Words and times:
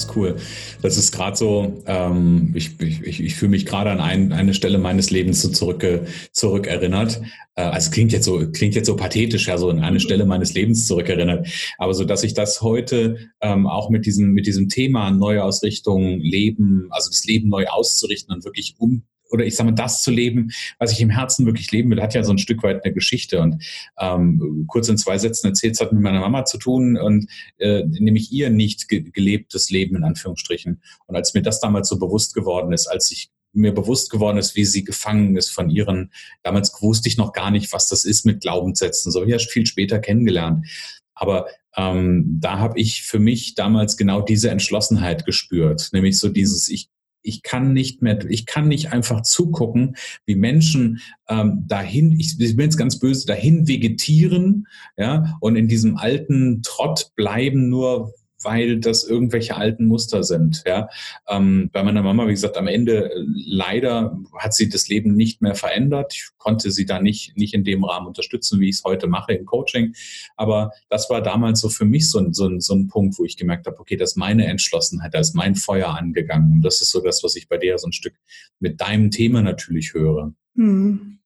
ist 0.00 0.16
cool. 0.16 0.36
Das 0.82 0.96
ist 0.96 1.12
gerade 1.12 1.36
so, 1.36 1.82
ähm, 1.86 2.52
ich, 2.54 2.80
ich, 2.80 3.20
ich 3.20 3.34
fühle 3.34 3.50
mich 3.50 3.66
gerade 3.66 3.90
an 3.90 4.00
ein, 4.00 4.32
eine 4.32 4.54
Stelle 4.54 4.78
meines 4.78 5.10
Lebens 5.10 5.42
so 5.42 5.48
zurück, 5.48 5.84
zurückerinnert. 6.32 7.20
Äh, 7.54 7.62
also 7.62 7.90
klingt 7.90 8.12
jetzt 8.12 8.24
so, 8.24 8.46
klingt 8.50 8.74
jetzt 8.74 8.86
so 8.86 8.96
pathetisch, 8.96 9.48
ja, 9.48 9.58
so 9.58 9.70
an 9.70 9.80
eine 9.80 10.00
Stelle 10.00 10.26
meines 10.26 10.54
Lebens 10.54 10.86
zurückerinnert. 10.86 11.48
Aber 11.78 11.94
so, 11.94 12.04
dass 12.04 12.22
ich 12.22 12.34
das 12.34 12.62
heute 12.62 13.16
ähm, 13.40 13.66
auch 13.66 13.90
mit 13.90 14.06
diesem, 14.06 14.32
mit 14.32 14.46
diesem 14.46 14.68
Thema 14.68 15.10
Neuausrichtung, 15.10 16.20
Leben, 16.20 16.88
also 16.90 17.10
das 17.10 17.24
Leben 17.24 17.48
neu 17.48 17.66
auszurichten 17.66 18.34
und 18.34 18.44
wirklich 18.44 18.76
um 18.78 19.02
oder 19.30 19.44
ich 19.44 19.56
sage 19.56 19.70
mal, 19.70 19.76
das 19.76 20.02
zu 20.02 20.10
leben, 20.10 20.50
was 20.78 20.92
ich 20.92 21.00
im 21.00 21.10
Herzen 21.10 21.46
wirklich 21.46 21.70
leben 21.72 21.90
will, 21.90 22.02
hat 22.02 22.14
ja 22.14 22.22
so 22.22 22.32
ein 22.32 22.38
Stück 22.38 22.62
weit 22.62 22.84
eine 22.84 22.94
Geschichte. 22.94 23.40
Und 23.40 23.62
ähm, 23.98 24.64
kurz 24.66 24.88
in 24.88 24.98
zwei 24.98 25.18
Sätzen 25.18 25.48
erzählt, 25.48 25.74
es 25.74 25.80
hat 25.80 25.92
mit 25.92 26.02
meiner 26.02 26.20
Mama 26.20 26.44
zu 26.44 26.58
tun 26.58 26.96
und 26.96 27.28
äh, 27.58 27.84
nämlich 27.84 28.32
ihr 28.32 28.50
nicht 28.50 28.88
ge 28.88 29.10
gelebtes 29.10 29.70
Leben 29.70 29.96
in 29.96 30.04
Anführungsstrichen. 30.04 30.80
Und 31.06 31.16
als 31.16 31.34
mir 31.34 31.42
das 31.42 31.60
damals 31.60 31.88
so 31.88 31.98
bewusst 31.98 32.34
geworden 32.34 32.72
ist, 32.72 32.86
als 32.86 33.10
ich 33.10 33.30
mir 33.52 33.72
bewusst 33.72 34.10
geworden 34.10 34.36
ist, 34.36 34.54
wie 34.54 34.64
sie 34.64 34.84
gefangen 34.84 35.36
ist 35.36 35.50
von 35.50 35.70
ihren, 35.70 36.12
damals 36.42 36.72
wusste 36.80 37.08
ich 37.08 37.16
noch 37.16 37.32
gar 37.32 37.50
nicht, 37.50 37.72
was 37.72 37.88
das 37.88 38.04
ist 38.04 38.26
mit 38.26 38.42
Glaubenssätzen, 38.42 39.10
so 39.10 39.24
ja 39.24 39.38
viel 39.38 39.66
später 39.66 39.98
kennengelernt. 39.98 40.66
Aber 41.14 41.46
ähm, 41.76 42.38
da 42.40 42.58
habe 42.58 42.78
ich 42.78 43.02
für 43.02 43.18
mich 43.18 43.54
damals 43.54 43.96
genau 43.96 44.20
diese 44.20 44.50
Entschlossenheit 44.50 45.24
gespürt, 45.24 45.88
nämlich 45.92 46.18
so 46.18 46.28
dieses, 46.28 46.68
ich 46.68 46.88
ich 47.26 47.42
kann 47.42 47.72
nicht 47.72 48.02
mehr, 48.02 48.18
ich 48.28 48.46
kann 48.46 48.68
nicht 48.68 48.92
einfach 48.92 49.22
zugucken, 49.22 49.96
wie 50.24 50.36
Menschen 50.36 51.00
ähm, 51.28 51.64
dahin, 51.66 52.12
ich, 52.12 52.40
ich 52.40 52.56
bin 52.56 52.64
jetzt 52.64 52.76
ganz 52.76 52.98
böse, 52.98 53.26
dahin 53.26 53.68
vegetieren, 53.68 54.66
ja, 54.96 55.36
und 55.40 55.56
in 55.56 55.68
diesem 55.68 55.96
alten 55.96 56.62
Trott 56.62 57.12
bleiben, 57.16 57.68
nur 57.68 58.14
weil 58.42 58.80
das 58.80 59.04
irgendwelche 59.04 59.56
alten 59.56 59.86
Muster 59.86 60.22
sind. 60.22 60.62
Ja. 60.66 60.88
Ähm, 61.28 61.70
bei 61.72 61.82
meiner 61.82 62.02
Mama, 62.02 62.26
wie 62.26 62.32
gesagt, 62.32 62.56
am 62.56 62.66
Ende 62.66 63.12
äh, 63.12 63.24
leider 63.34 64.18
hat 64.38 64.54
sie 64.54 64.68
das 64.68 64.88
Leben 64.88 65.14
nicht 65.14 65.42
mehr 65.42 65.54
verändert. 65.54 66.14
Ich 66.14 66.28
konnte 66.38 66.70
sie 66.70 66.86
da 66.86 67.00
nicht, 67.00 67.36
nicht 67.36 67.54
in 67.54 67.64
dem 67.64 67.84
Rahmen 67.84 68.06
unterstützen, 68.06 68.60
wie 68.60 68.68
ich 68.68 68.76
es 68.76 68.84
heute 68.84 69.06
mache 69.06 69.32
im 69.32 69.46
Coaching. 69.46 69.94
Aber 70.36 70.72
das 70.88 71.08
war 71.10 71.22
damals 71.22 71.60
so 71.60 71.68
für 71.68 71.84
mich 71.84 72.10
so, 72.10 72.24
so, 72.32 72.58
so 72.58 72.74
ein 72.74 72.88
Punkt, 72.88 73.18
wo 73.18 73.24
ich 73.24 73.36
gemerkt 73.36 73.66
habe, 73.66 73.78
okay, 73.78 73.96
das 73.96 74.10
ist 74.10 74.16
meine 74.16 74.46
Entschlossenheit, 74.46 75.14
da 75.14 75.18
ist 75.18 75.34
mein 75.34 75.54
Feuer 75.54 75.88
angegangen. 75.88 76.52
Und 76.52 76.62
das 76.62 76.80
ist 76.80 76.90
so 76.90 77.00
das, 77.00 77.22
was 77.24 77.36
ich 77.36 77.48
bei 77.48 77.58
dir 77.58 77.78
so 77.78 77.88
ein 77.88 77.92
Stück 77.92 78.14
mit 78.60 78.80
deinem 78.80 79.10
Thema 79.10 79.42
natürlich 79.42 79.94
höre. 79.94 80.32
Mhm. 80.54 81.18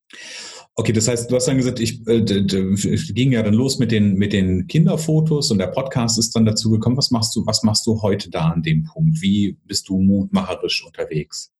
Okay, 0.80 0.92
das 0.94 1.08
heißt, 1.08 1.30
du 1.30 1.36
hast 1.36 1.46
dann 1.46 1.58
gesagt, 1.58 1.78
ich 1.78 2.08
äh, 2.08 2.22
ging 2.22 3.32
ja 3.32 3.42
dann 3.42 3.52
los 3.52 3.78
mit 3.78 3.92
den, 3.92 4.14
mit 4.14 4.32
den 4.32 4.66
Kinderfotos 4.66 5.50
und 5.50 5.58
der 5.58 5.66
Podcast 5.66 6.18
ist 6.18 6.34
dann 6.34 6.46
dazu 6.46 6.70
gekommen. 6.70 6.96
Was 6.96 7.10
machst 7.10 7.36
du, 7.36 7.44
was 7.44 7.62
machst 7.62 7.86
du 7.86 8.00
heute 8.00 8.30
da 8.30 8.48
an 8.48 8.62
dem 8.62 8.84
Punkt? 8.84 9.20
Wie 9.20 9.58
bist 9.66 9.90
du 9.90 9.98
mutmacherisch 9.98 10.82
unterwegs? 10.86 11.52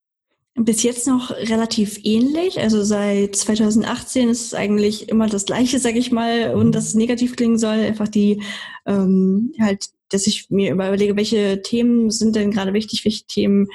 Bis 0.56 0.82
jetzt 0.82 1.06
noch 1.06 1.30
relativ 1.30 2.00
ähnlich. 2.02 2.58
Also 2.58 2.82
seit 2.82 3.36
2018 3.36 4.28
ist 4.28 4.46
es 4.46 4.54
eigentlich 4.54 5.08
immer 5.08 5.26
das 5.26 5.46
Gleiche, 5.46 5.78
sag 5.78 5.94
ich 5.94 6.10
mal, 6.10 6.54
und 6.54 6.68
mhm. 6.68 6.72
das 6.72 6.94
negativ 6.94 7.36
klingen 7.36 7.58
soll. 7.58 7.80
Einfach 7.80 8.08
die 8.08 8.42
ähm, 8.86 9.52
halt 9.60 9.90
dass 10.10 10.26
ich 10.26 10.50
mir 10.50 10.72
überlege, 10.72 11.16
welche 11.16 11.62
Themen 11.62 12.10
sind 12.10 12.36
denn 12.36 12.50
gerade 12.50 12.72
wichtig, 12.72 13.04
welche 13.04 13.24
Themen 13.26 13.68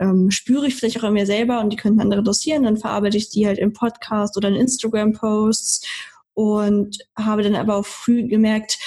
ähm, 0.00 0.30
spüre 0.30 0.66
ich 0.66 0.74
vielleicht 0.74 0.98
auch 0.98 1.08
in 1.08 1.12
mir 1.12 1.26
selber 1.26 1.60
und 1.60 1.70
die 1.70 1.76
könnten 1.76 2.00
andere 2.00 2.22
dossieren. 2.22 2.64
Dann 2.64 2.78
verarbeite 2.78 3.18
ich 3.18 3.28
die 3.28 3.46
halt 3.46 3.58
im 3.58 3.72
Podcast 3.72 4.36
oder 4.36 4.48
in 4.48 4.56
Instagram-Posts 4.56 5.86
und 6.34 6.98
habe 7.16 7.42
dann 7.42 7.54
aber 7.54 7.76
auch 7.76 7.86
früh 7.86 8.26
gemerkt, 8.26 8.78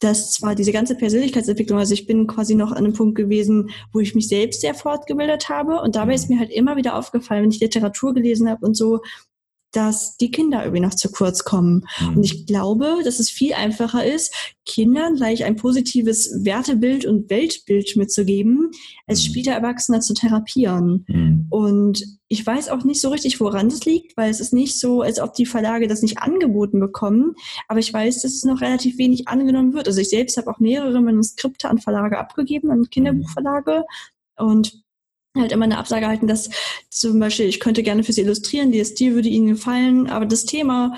dass 0.00 0.32
zwar 0.32 0.54
diese 0.54 0.72
ganze 0.72 0.96
Persönlichkeitsentwicklung, 0.96 1.78
also 1.78 1.94
ich 1.94 2.06
bin 2.06 2.26
quasi 2.26 2.54
noch 2.54 2.72
an 2.72 2.78
einem 2.78 2.92
Punkt 2.92 3.16
gewesen, 3.16 3.70
wo 3.92 4.00
ich 4.00 4.14
mich 4.14 4.28
selbst 4.28 4.60
sehr 4.60 4.74
fortgebildet 4.74 5.48
habe. 5.48 5.80
Und 5.80 5.96
dabei 5.96 6.14
ist 6.14 6.28
mir 6.28 6.38
halt 6.38 6.50
immer 6.50 6.76
wieder 6.76 6.96
aufgefallen, 6.96 7.44
wenn 7.44 7.50
ich 7.50 7.60
Literatur 7.60 8.12
gelesen 8.12 8.48
habe 8.48 8.64
und 8.66 8.76
so, 8.76 9.00
dass 9.74 10.16
die 10.16 10.30
Kinder 10.30 10.62
irgendwie 10.62 10.80
noch 10.80 10.94
zu 10.94 11.10
kurz 11.10 11.44
kommen. 11.44 11.84
Mhm. 12.00 12.16
Und 12.16 12.24
ich 12.24 12.46
glaube, 12.46 12.98
dass 13.04 13.18
es 13.18 13.30
viel 13.30 13.54
einfacher 13.54 14.04
ist, 14.04 14.34
Kindern 14.64 15.16
gleich 15.16 15.44
ein 15.44 15.56
positives 15.56 16.44
Wertebild 16.44 17.04
und 17.04 17.28
Weltbild 17.28 17.96
mitzugeben, 17.96 18.70
als 19.06 19.22
mhm. 19.22 19.30
später 19.30 19.52
Erwachsene 19.52 20.00
zu 20.00 20.14
therapieren. 20.14 21.04
Mhm. 21.08 21.46
Und 21.50 22.04
ich 22.28 22.46
weiß 22.46 22.68
auch 22.68 22.84
nicht 22.84 23.00
so 23.00 23.10
richtig, 23.10 23.40
woran 23.40 23.68
das 23.68 23.84
liegt, 23.84 24.16
weil 24.16 24.30
es 24.30 24.40
ist 24.40 24.52
nicht 24.52 24.78
so, 24.78 25.02
als 25.02 25.20
ob 25.20 25.34
die 25.34 25.46
Verlage 25.46 25.88
das 25.88 26.02
nicht 26.02 26.18
angeboten 26.18 26.80
bekommen. 26.80 27.34
Aber 27.68 27.80
ich 27.80 27.92
weiß, 27.92 28.22
dass 28.22 28.32
es 28.32 28.44
noch 28.44 28.60
relativ 28.60 28.96
wenig 28.96 29.28
angenommen 29.28 29.74
wird. 29.74 29.88
Also 29.88 30.00
ich 30.00 30.08
selbst 30.08 30.36
habe 30.36 30.50
auch 30.50 30.60
mehrere 30.60 31.00
Manuskripte 31.00 31.68
an 31.68 31.78
Verlage 31.78 32.18
abgegeben, 32.18 32.70
an 32.70 32.88
Kinderbuchverlage. 32.88 33.84
Und 34.36 34.83
halt 35.36 35.52
immer 35.52 35.64
eine 35.64 35.78
Absage 35.78 36.06
halten, 36.06 36.26
dass 36.26 36.50
zum 36.90 37.18
Beispiel, 37.18 37.46
ich 37.46 37.60
könnte 37.60 37.82
gerne 37.82 38.04
für 38.04 38.12
Sie 38.12 38.22
illustrieren, 38.22 38.72
der 38.72 38.84
Stil 38.84 39.14
würde 39.14 39.28
Ihnen 39.28 39.48
gefallen, 39.48 40.08
aber 40.08 40.26
das 40.26 40.44
Thema, 40.44 40.96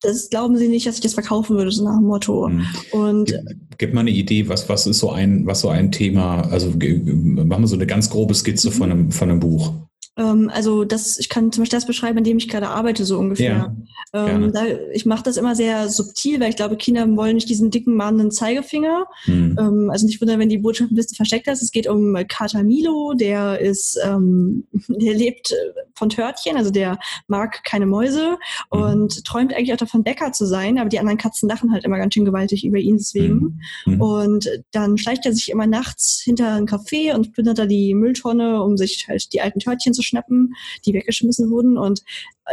das 0.00 0.30
glauben 0.30 0.56
Sie 0.56 0.68
nicht, 0.68 0.86
dass 0.86 0.96
ich 0.96 1.00
das 1.00 1.14
verkaufen 1.14 1.56
würde, 1.56 1.70
so 1.70 1.84
nach 1.84 1.96
dem 1.96 2.06
Motto. 2.06 2.48
Mhm. 2.48 2.66
Und 2.92 3.26
gib, 3.26 3.78
gib 3.78 3.94
mal 3.94 4.00
eine 4.00 4.10
Idee, 4.10 4.48
was, 4.48 4.68
was 4.68 4.86
ist 4.86 4.98
so 4.98 5.10
ein, 5.10 5.46
was 5.46 5.60
so 5.60 5.68
ein 5.68 5.90
Thema, 5.90 6.42
also 6.50 6.68
machen 6.68 7.62
wir 7.62 7.66
so 7.66 7.76
eine 7.76 7.86
ganz 7.86 8.10
grobe 8.10 8.34
Skizze 8.34 8.68
mhm. 8.68 8.72
von 8.72 8.92
einem, 8.92 9.10
von 9.10 9.30
einem 9.30 9.40
Buch. 9.40 9.72
Ähm, 10.18 10.50
also 10.52 10.84
das, 10.84 11.18
ich 11.18 11.28
kann 11.28 11.52
zum 11.52 11.62
Beispiel 11.62 11.78
das 11.78 11.86
beschreiben, 11.86 12.18
an 12.18 12.24
dem 12.24 12.38
ich 12.38 12.48
gerade 12.48 12.68
arbeite, 12.68 13.04
so 13.04 13.18
ungefähr. 13.18 13.74
Ja, 14.12 14.26
ähm, 14.26 14.52
da, 14.52 14.64
ich 14.92 15.06
mache 15.06 15.22
das 15.22 15.36
immer 15.36 15.54
sehr 15.54 15.88
subtil, 15.88 16.40
weil 16.40 16.50
ich 16.50 16.56
glaube, 16.56 16.76
Kinder 16.76 17.06
wollen 17.16 17.36
nicht 17.36 17.48
diesen 17.48 17.70
dicken, 17.70 17.94
mahnenden 17.94 18.30
Zeigefinger. 18.30 19.06
Hm. 19.24 19.56
Ähm, 19.58 19.90
also 19.90 20.06
nicht 20.06 20.20
wundern, 20.20 20.40
wenn 20.40 20.48
die 20.48 20.58
Botschaft 20.58 20.90
ein 20.90 20.96
bisschen 20.96 21.16
versteckt 21.16 21.46
ist. 21.46 21.62
Es 21.62 21.70
geht 21.70 21.86
um 21.86 22.16
Kater 22.26 22.64
Milo, 22.64 23.14
der 23.14 23.60
ist, 23.60 23.98
ähm, 24.04 24.66
der 24.88 25.14
lebt 25.14 25.54
von 25.94 26.08
Törtchen, 26.08 26.56
also 26.56 26.70
der 26.70 26.98
mag 27.26 27.62
keine 27.64 27.86
Mäuse 27.86 28.38
hm. 28.72 28.82
und 28.82 29.24
träumt 29.24 29.54
eigentlich 29.54 29.72
auch 29.72 29.78
davon, 29.78 30.02
Bäcker 30.02 30.32
zu 30.32 30.46
sein, 30.46 30.78
aber 30.78 30.88
die 30.88 30.98
anderen 30.98 31.18
Katzen 31.18 31.48
lachen 31.48 31.72
halt 31.72 31.84
immer 31.84 31.98
ganz 31.98 32.14
schön 32.14 32.24
gewaltig 32.24 32.64
über 32.64 32.78
ihn 32.78 32.96
deswegen. 32.96 33.60
Hm. 33.84 33.92
hm. 33.92 34.00
Und 34.00 34.48
dann 34.72 34.98
schleicht 34.98 35.26
er 35.26 35.32
sich 35.32 35.50
immer 35.50 35.66
nachts 35.66 36.20
hinter 36.24 36.54
ein 36.54 36.66
Café 36.66 37.14
und 37.14 37.32
plündert 37.32 37.58
da 37.58 37.66
die 37.66 37.94
Mülltonne, 37.94 38.62
um 38.62 38.76
sich 38.76 39.06
halt 39.08 39.32
die 39.32 39.40
alten 39.40 39.60
Törtchen 39.60 39.94
zu 39.94 40.02
schnappen, 40.08 40.54
die 40.84 40.94
weggeschmissen 40.94 41.50
wurden. 41.50 41.78
Und 41.78 42.02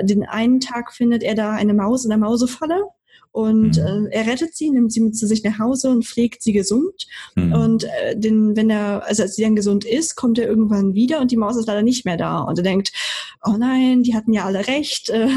den 0.02 0.24
einen 0.24 0.60
Tag 0.60 0.94
findet 0.94 1.24
er 1.24 1.36
da 1.36 1.54
eine 1.54 1.74
Maus 1.74 2.04
in 2.04 2.10
der 2.10 2.20
Mausefalle 2.20 2.84
und 3.36 3.78
mhm. 3.78 4.08
äh, 4.12 4.12
er 4.12 4.28
rettet 4.28 4.56
sie, 4.56 4.70
nimmt 4.70 4.94
sie 4.94 5.02
mit 5.02 5.18
zu 5.18 5.28
sich 5.28 5.44
nach 5.44 5.60
Hause 5.60 5.90
und 5.90 6.06
pflegt 6.06 6.42
sie 6.42 6.54
gesund. 6.54 7.06
Mhm. 7.36 7.52
Und 7.52 7.84
äh, 7.84 8.18
den, 8.18 8.56
wenn 8.56 8.70
er, 8.70 9.06
also 9.06 9.24
als 9.24 9.36
sie 9.36 9.44
dann 9.44 9.58
gesund 9.58 9.84
ist, 9.84 10.16
kommt 10.16 10.40
er 10.40 10.48
irgendwann 10.48 10.94
wieder 10.94 11.20
und 11.20 11.32
die 11.32 11.36
Maus 11.36 11.58
ist 11.58 11.68
leider 11.68 11.82
nicht 11.82 12.06
mehr 12.06 12.16
da. 12.16 12.40
Und 12.40 12.58
er 12.58 12.64
denkt, 12.64 12.94
oh 13.44 13.58
nein, 13.58 14.04
die 14.04 14.16
hatten 14.16 14.32
ja 14.32 14.46
alle 14.46 14.66
recht, 14.68 15.10
äh, 15.10 15.28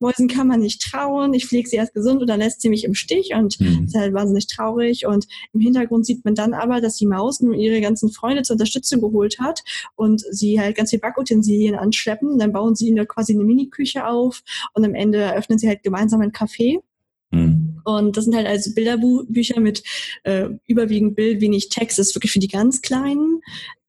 Mäusen 0.00 0.28
kann 0.28 0.48
man 0.48 0.60
nicht 0.60 0.82
trauen, 0.82 1.32
ich 1.32 1.46
pflege 1.46 1.66
sie 1.66 1.76
erst 1.76 1.94
gesund 1.94 2.20
und 2.20 2.26
dann 2.26 2.40
lässt 2.40 2.60
sie 2.60 2.68
mich 2.68 2.84
im 2.84 2.92
Stich 2.92 3.32
und 3.34 3.58
mhm. 3.58 3.84
ist 3.86 3.96
halt 3.96 4.12
wahnsinnig 4.12 4.48
traurig. 4.48 5.06
Und 5.06 5.26
im 5.54 5.60
Hintergrund 5.60 6.04
sieht 6.04 6.26
man 6.26 6.34
dann 6.34 6.52
aber, 6.52 6.82
dass 6.82 6.96
die 6.96 7.06
Maus 7.06 7.40
nur 7.40 7.54
ihre 7.54 7.80
ganzen 7.80 8.10
Freunde 8.10 8.42
zur 8.42 8.56
Unterstützung 8.56 9.00
geholt 9.00 9.38
hat 9.40 9.64
und 9.94 10.22
sie 10.30 10.60
halt 10.60 10.76
ganz 10.76 10.90
viel 10.90 10.98
Backutensilien 10.98 11.74
anschleppen. 11.74 12.38
Dann 12.38 12.52
bauen 12.52 12.74
sie 12.74 12.88
ihnen 12.88 13.08
quasi 13.08 13.32
eine 13.32 13.44
Mini-Küche 13.44 14.06
auf 14.06 14.42
und 14.74 14.84
am 14.84 14.94
Ende 14.94 15.20
eröffnen 15.20 15.58
sie 15.58 15.68
halt 15.68 15.82
gemeinsam 15.82 16.20
ein 16.20 16.32
Café. 16.32 16.82
Mhm. 17.30 17.80
Und 17.84 18.16
das 18.16 18.24
sind 18.24 18.34
halt 18.34 18.46
also 18.46 18.74
Bilderbücher 18.74 19.60
mit 19.60 19.82
äh, 20.24 20.48
überwiegend 20.66 21.16
Bild, 21.16 21.40
wenig 21.40 21.68
Text. 21.68 21.98
Das 21.98 22.08
ist 22.08 22.16
wirklich 22.16 22.32
für 22.32 22.40
die 22.40 22.48
ganz 22.48 22.82
Kleinen. 22.82 23.40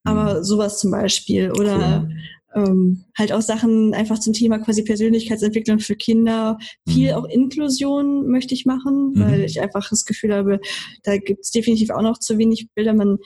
Aber 0.04 0.40
mhm. 0.40 0.44
sowas 0.44 0.80
zum 0.80 0.92
Beispiel. 0.92 1.52
Oder 1.52 2.08
cool. 2.56 2.64
ähm, 2.64 3.04
halt 3.18 3.34
auch 3.34 3.42
Sachen 3.42 3.94
einfach 3.94 4.20
zum 4.20 4.34
Thema 4.34 4.60
quasi 4.60 4.84
Persönlichkeitsentwicklung 4.84 5.80
für 5.80 5.96
Kinder. 5.96 6.58
Viel 6.88 7.12
mhm. 7.12 7.18
auch 7.18 7.26
Inklusion 7.26 8.30
möchte 8.30 8.54
ich 8.54 8.66
machen, 8.66 9.14
mhm. 9.14 9.20
weil 9.20 9.44
ich 9.44 9.62
einfach 9.62 9.90
das 9.90 10.06
Gefühl 10.06 10.34
habe, 10.34 10.60
da 11.04 11.18
gibt 11.18 11.44
es 11.44 11.52
definitiv 11.52 11.90
auch 11.90 12.02
noch 12.02 12.20
zu 12.20 12.38
wenig 12.38 12.68
Bilder. 12.76 12.94
Man 12.94 13.18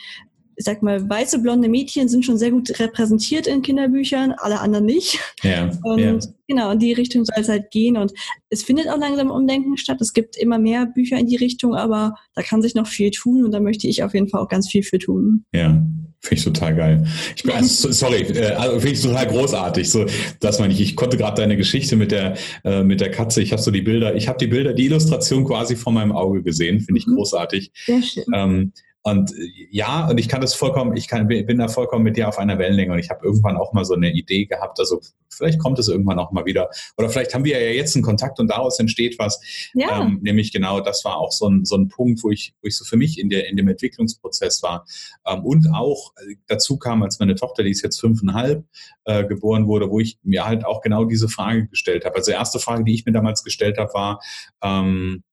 ich 0.61 0.65
sag 0.65 0.83
mal, 0.83 1.09
weiße 1.09 1.39
blonde 1.39 1.67
Mädchen 1.69 2.07
sind 2.07 2.23
schon 2.23 2.37
sehr 2.37 2.51
gut 2.51 2.79
repräsentiert 2.79 3.47
in 3.47 3.63
Kinderbüchern, 3.63 4.35
alle 4.37 4.59
anderen 4.59 4.85
nicht. 4.85 5.19
Ja, 5.41 5.71
und 5.81 5.99
ja. 5.99 6.19
genau, 6.47 6.71
in 6.71 6.77
die 6.77 6.93
Richtung 6.93 7.25
soll 7.25 7.41
es 7.41 7.49
halt 7.49 7.71
gehen. 7.71 7.97
Und 7.97 8.13
es 8.49 8.61
findet 8.61 8.87
auch 8.87 8.99
langsam 8.99 9.31
Umdenken 9.31 9.75
statt. 9.75 9.99
Es 10.01 10.13
gibt 10.13 10.37
immer 10.37 10.59
mehr 10.59 10.85
Bücher 10.85 11.17
in 11.17 11.25
die 11.25 11.35
Richtung, 11.35 11.73
aber 11.73 12.13
da 12.35 12.43
kann 12.43 12.61
sich 12.61 12.75
noch 12.75 12.85
viel 12.85 13.09
tun 13.09 13.43
und 13.43 13.51
da 13.51 13.59
möchte 13.59 13.87
ich 13.87 14.03
auf 14.03 14.13
jeden 14.13 14.29
Fall 14.29 14.39
auch 14.39 14.49
ganz 14.49 14.69
viel 14.69 14.83
für 14.83 14.99
tun. 14.99 15.45
Ja. 15.51 15.83
Finde 16.23 16.35
ich 16.35 16.43
total 16.43 16.75
geil. 16.75 17.07
Ich 17.35 17.41
bin, 17.41 17.53
also, 17.53 17.91
sorry, 17.91 18.21
äh, 18.21 18.51
also 18.51 18.79
finde 18.79 18.93
ich 18.93 19.01
total 19.01 19.25
großartig. 19.25 19.89
So, 19.89 20.05
das 20.39 20.59
meine 20.59 20.71
ich. 20.71 20.79
Ich 20.79 20.95
konnte 20.95 21.17
gerade 21.17 21.41
deine 21.41 21.57
Geschichte 21.57 21.95
mit 21.95 22.11
der 22.11 22.37
äh, 22.63 22.83
mit 22.83 23.01
der 23.01 23.09
Katze. 23.09 23.41
Ich 23.41 23.51
habe 23.51 23.61
so 23.63 23.71
die 23.71 23.81
Bilder. 23.81 24.13
Ich 24.13 24.27
habe 24.27 24.37
die 24.37 24.45
Bilder, 24.45 24.73
die 24.73 24.85
Illustration 24.85 25.43
quasi 25.43 25.75
vor 25.75 25.91
meinem 25.91 26.11
Auge 26.11 26.43
gesehen. 26.43 26.79
Finde 26.81 26.99
ich 26.99 27.07
mhm. 27.07 27.15
großartig. 27.15 27.71
Sehr 27.87 28.03
schön. 28.03 28.25
Ähm, 28.35 28.73
Und 29.03 29.33
ja, 29.71 30.07
und 30.07 30.19
ich 30.19 30.30
kann 30.30 30.42
das 30.42 30.53
vollkommen, 30.53 30.95
ich 30.95 31.07
kann, 31.07 31.27
bin 31.27 31.57
da 31.57 31.68
vollkommen 31.68 32.03
mit 32.03 32.18
dir 32.18 32.27
auf 32.27 32.38
einer 32.38 32.59
Wellenlänge 32.59 32.94
und 32.94 33.00
ich 33.00 33.09
habe 33.09 33.25
irgendwann 33.25 33.57
auch 33.57 33.74
mal 33.74 33.83
so 33.83 33.95
eine 33.95 34.12
Idee 34.12 34.45
gehabt, 34.45 34.80
also 34.80 35.01
vielleicht 35.30 35.59
kommt 35.59 35.80
es 35.80 35.88
irgendwann 35.88 36.19
auch 36.19 36.31
mal 36.31 36.45
wieder. 36.45 36.69
Oder 36.98 37.09
vielleicht 37.09 37.33
haben 37.33 37.44
wir 37.44 37.59
ja 37.59 37.71
jetzt 37.71 37.95
einen 37.95 38.03
Kontakt 38.03 38.39
und 38.39 38.48
daraus 38.48 38.80
entsteht 38.80 39.18
was. 39.18 39.42
Ja. 39.74 40.01
Ähm, 40.01 40.19
nämlich 40.21 40.51
genau, 40.51 40.81
das 40.81 41.03
war 41.03 41.18
auch 41.18 41.31
so 41.31 41.48
ein, 41.48 41.65
so 41.65 41.75
ein 41.75 41.88
Punkt, 41.88 42.24
wo 42.24 42.30
ich, 42.30 42.53
wo 42.62 42.68
ich 42.68 42.77
so 42.77 42.86
für 42.86 42.98
mich 42.98 43.19
in, 43.19 43.30
der, 43.30 43.50
in 43.50 43.57
dem 43.57 43.68
Entwicklungsprozess 43.68 44.62
war. 44.62 44.86
Ähm, 45.25 45.44
und 45.44 45.68
auch 45.74 46.13
äh, 46.18 46.36
dazu 46.47 46.77
kam, 46.77 47.01
als 47.01 47.19
meine 47.19 47.36
Tochter, 47.36 47.63
die 47.63 47.71
ist 47.71 47.81
jetzt 47.81 48.00
fünfeinhalb, 48.00 48.63
äh, 49.06 49.25
geboren 49.25 49.68
wurde, 49.68 49.89
wo 49.89 50.00
ich 50.00 50.19
mir 50.21 50.45
halt 50.45 50.63
auch 50.65 50.81
genau 50.81 51.06
diese 51.06 51.27
Frage 51.27 51.68
gestellt 51.68 52.06
habe. 52.06 52.15
Also 52.18 52.31
die 52.31 52.38
erste 52.38 52.59
Frage, 52.59 52.83
die 52.83 52.94
ich 52.94 53.06
mir 53.06 53.13
damals 53.13 53.44
gestellt 53.44 53.77
habe, 53.77 53.94
war, 53.94 54.21
ähm, 54.62 55.24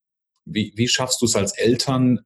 wie, 0.51 0.73
wie 0.77 0.89
schaffst 0.89 1.21
du 1.21 1.27
es 1.27 1.37
als 1.37 1.53
Eltern, 1.53 2.21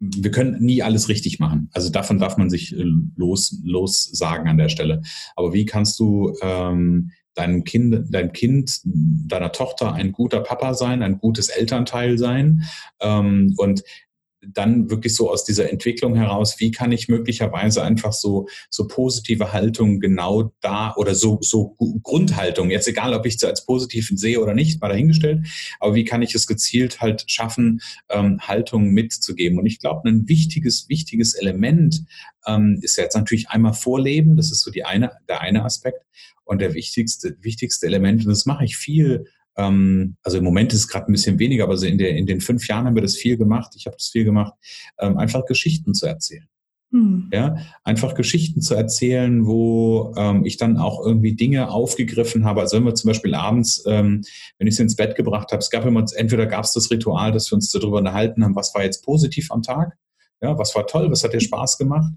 wir 0.00 0.30
können 0.30 0.60
nie 0.60 0.82
alles 0.82 1.08
richtig 1.08 1.38
machen. 1.38 1.68
Also 1.72 1.90
davon 1.90 2.18
darf 2.18 2.36
man 2.38 2.50
sich 2.50 2.76
äh, 2.76 2.84
los, 3.16 3.60
los 3.62 4.04
sagen 4.04 4.48
an 4.48 4.56
der 4.56 4.70
Stelle. 4.70 5.02
Aber 5.36 5.52
wie 5.52 5.66
kannst 5.66 6.00
du 6.00 6.34
ähm, 6.40 7.10
deinem 7.34 7.64
Kind, 7.64 8.06
dein 8.08 8.32
Kind, 8.32 8.80
deiner 8.84 9.52
Tochter 9.52 9.92
ein 9.92 10.12
guter 10.12 10.40
Papa 10.40 10.74
sein, 10.74 11.02
ein 11.02 11.18
gutes 11.18 11.50
Elternteil 11.50 12.18
sein? 12.18 12.62
Ähm, 13.00 13.54
und 13.58 13.82
dann 14.46 14.90
wirklich 14.90 15.14
so 15.14 15.30
aus 15.30 15.44
dieser 15.44 15.70
Entwicklung 15.70 16.14
heraus, 16.14 16.56
wie 16.58 16.70
kann 16.70 16.92
ich 16.92 17.08
möglicherweise 17.08 17.82
einfach 17.82 18.12
so, 18.12 18.48
so 18.70 18.86
positive 18.86 19.52
Haltung 19.52 20.00
genau 20.00 20.52
da 20.60 20.94
oder 20.96 21.14
so, 21.14 21.38
so 21.42 21.76
Grundhaltung, 22.02 22.70
jetzt 22.70 22.88
egal, 22.88 23.14
ob 23.14 23.26
ich 23.26 23.38
sie 23.38 23.46
als 23.46 23.64
positiv 23.64 24.10
sehe 24.14 24.40
oder 24.40 24.54
nicht, 24.54 24.80
mal 24.80 24.88
dahingestellt, 24.88 25.46
aber 25.78 25.94
wie 25.94 26.04
kann 26.04 26.22
ich 26.22 26.34
es 26.34 26.46
gezielt 26.46 27.00
halt 27.00 27.24
schaffen, 27.26 27.80
ähm, 28.08 28.40
Haltung 28.40 28.90
mitzugeben? 28.90 29.58
Und 29.58 29.66
ich 29.66 29.78
glaube, 29.78 30.08
ein 30.08 30.28
wichtiges, 30.28 30.88
wichtiges 30.88 31.34
Element 31.34 32.04
ähm, 32.46 32.78
ist 32.80 32.96
jetzt 32.96 33.16
natürlich 33.16 33.50
einmal 33.50 33.74
Vorleben, 33.74 34.36
das 34.36 34.50
ist 34.50 34.62
so 34.62 34.70
die 34.70 34.84
eine, 34.84 35.12
der 35.28 35.40
eine 35.40 35.64
Aspekt. 35.64 36.04
Und 36.44 36.60
der 36.60 36.74
wichtigste, 36.74 37.36
wichtigste 37.42 37.86
Element, 37.86 38.22
und 38.24 38.30
das 38.30 38.44
mache 38.44 38.64
ich 38.64 38.76
viel 38.76 39.26
ähm, 39.66 40.16
also 40.22 40.38
im 40.38 40.44
Moment 40.44 40.72
ist 40.72 40.80
es 40.80 40.88
gerade 40.88 41.10
ein 41.10 41.12
bisschen 41.12 41.38
weniger, 41.38 41.64
aber 41.64 41.76
so 41.76 41.86
in, 41.86 41.98
der, 41.98 42.16
in 42.16 42.26
den 42.26 42.40
fünf 42.40 42.66
Jahren 42.68 42.86
haben 42.86 42.94
wir 42.94 43.02
das 43.02 43.16
viel 43.16 43.36
gemacht. 43.36 43.72
Ich 43.76 43.86
habe 43.86 43.96
das 43.96 44.08
viel 44.08 44.24
gemacht, 44.24 44.54
ähm, 44.98 45.18
einfach 45.18 45.44
Geschichten 45.46 45.94
zu 45.94 46.06
erzählen. 46.06 46.46
Hm. 46.92 47.30
Ja, 47.32 47.56
einfach 47.84 48.14
Geschichten 48.14 48.62
zu 48.62 48.74
erzählen, 48.74 49.46
wo 49.46 50.12
ähm, 50.16 50.44
ich 50.44 50.56
dann 50.56 50.76
auch 50.76 51.04
irgendwie 51.06 51.36
Dinge 51.36 51.70
aufgegriffen 51.70 52.44
habe. 52.44 52.62
Also 52.62 52.76
wenn 52.76 52.84
wir 52.84 52.96
zum 52.96 53.08
Beispiel 53.08 53.34
abends, 53.34 53.84
ähm, 53.86 54.22
wenn 54.58 54.66
ich 54.66 54.74
sie 54.74 54.82
ins 54.82 54.96
Bett 54.96 55.14
gebracht 55.14 55.52
habe, 55.52 55.60
es 55.60 55.70
gab 55.70 55.86
immer, 55.86 56.04
entweder 56.16 56.46
gab 56.46 56.64
es 56.64 56.72
das 56.72 56.90
Ritual, 56.90 57.30
dass 57.30 57.50
wir 57.52 57.54
uns 57.54 57.70
darüber 57.70 57.98
unterhalten 57.98 58.42
haben, 58.42 58.56
was 58.56 58.74
war 58.74 58.82
jetzt 58.82 59.04
positiv 59.04 59.52
am 59.52 59.62
Tag, 59.62 59.96
ja, 60.42 60.58
was 60.58 60.74
war 60.74 60.86
toll, 60.86 61.10
was 61.12 61.22
hat 61.22 61.32
dir 61.32 61.40
Spaß 61.40 61.78
gemacht? 61.78 62.12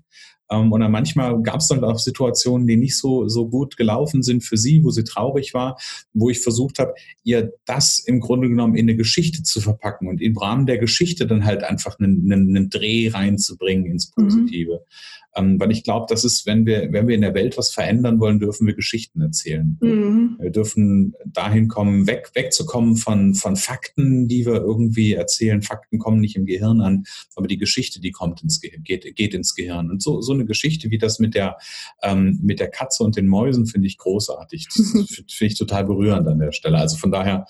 Ähm, 0.50 0.72
und 0.72 0.82
dann 0.82 0.92
manchmal 0.92 1.42
gab 1.42 1.60
es 1.60 1.68
dann 1.68 1.84
auch 1.84 2.00
Situationen, 2.00 2.68
die 2.68 2.78
nicht 2.78 2.98
so, 2.98 3.28
so 3.28 3.48
gut 3.50 3.78
gelaufen 3.78 4.24
sind 4.24 4.44
für 4.44 4.58
sie, 4.58 4.84
wo 4.84 4.92
sie 4.92 5.04
traurig 5.04 5.54
war, 5.54 5.78
wo 6.14 6.30
ich 6.30 6.42
versucht 6.42 6.80
habe, 6.80 6.94
ihr 7.24 7.54
das 7.66 8.00
im 8.00 8.20
Grunde 8.20 8.50
genommen 8.50 8.76
in 8.76 8.86
eine 8.86 8.96
Geschichte 8.96 9.44
zu 9.44 9.62
verpacken 9.62 10.08
und 10.08 10.22
im 10.22 10.38
Rahmen 10.38 10.66
der 10.66 10.78
Geschichte 10.78 11.28
dann 11.28 11.46
halt 11.46 11.64
einfach 11.64 12.00
einen, 12.00 12.32
einen, 12.32 12.56
einen 12.56 12.70
Dreh 12.70 13.10
reinzubringen 13.10 13.86
ins 13.86 14.12
mhm. 14.16 14.24
Positive. 14.24 14.74
Mhm. 14.74 15.24
Ähm, 15.36 15.60
weil 15.60 15.72
ich 15.72 15.84
glaube, 15.84 16.06
das 16.10 16.24
ist, 16.24 16.46
wenn 16.46 16.66
wir, 16.66 16.92
wenn 16.92 17.08
wir 17.08 17.16
in 17.16 17.22
der 17.22 17.34
Welt 17.34 17.58
was 17.58 17.72
verändern 17.72 18.20
wollen, 18.20 18.40
dürfen 18.40 18.68
wir 18.68 18.76
Geschichten 18.76 19.22
erzählen. 19.22 19.78
Mhm. 19.82 20.38
Wir 20.40 20.52
dürfen 20.52 21.16
dahin 21.26 21.68
kommen, 21.68 22.06
weg, 22.06 22.32
wegzukommen 22.36 22.98
von, 22.98 23.34
von 23.34 23.56
Fakten, 23.56 24.28
die 24.28 24.46
wir 24.46 24.56
irgendwie 24.56 25.14
erzählen. 25.14 25.62
Fakten 25.62 25.98
kommen 25.98 26.20
nicht 26.20 26.36
im 26.36 26.46
Gehirn 26.46 26.82
an, 26.82 27.06
aber 27.36 27.48
die 27.48 27.58
Geschichte, 27.58 28.00
die 28.00 28.12
kommt 28.12 28.44
ins 28.44 28.62
Gehirn, 28.62 28.84
geht, 28.84 29.16
geht 29.16 29.34
ins 29.34 29.56
Gehirn. 29.56 29.90
Und 29.90 30.04
so, 30.04 30.22
so 30.22 30.33
eine 30.34 30.46
Geschichte 30.46 30.92
wie 30.92 30.98
das 30.98 31.20
mit 31.20 31.36
der, 31.36 31.58
ähm, 32.02 32.40
mit 32.42 32.60
der 32.60 32.70
Katze 32.70 33.04
und 33.04 33.16
den 33.16 33.28
Mäusen 33.28 33.66
finde 33.66 33.88
ich 33.88 33.98
großartig. 33.98 34.68
Das 34.68 34.92
finde 35.32 35.54
ich 35.54 35.58
total 35.58 35.86
berührend 35.86 36.28
an 36.28 36.40
der 36.40 36.52
Stelle. 36.52 36.78
Also 36.78 36.98
von 36.98 37.12
daher, 37.12 37.46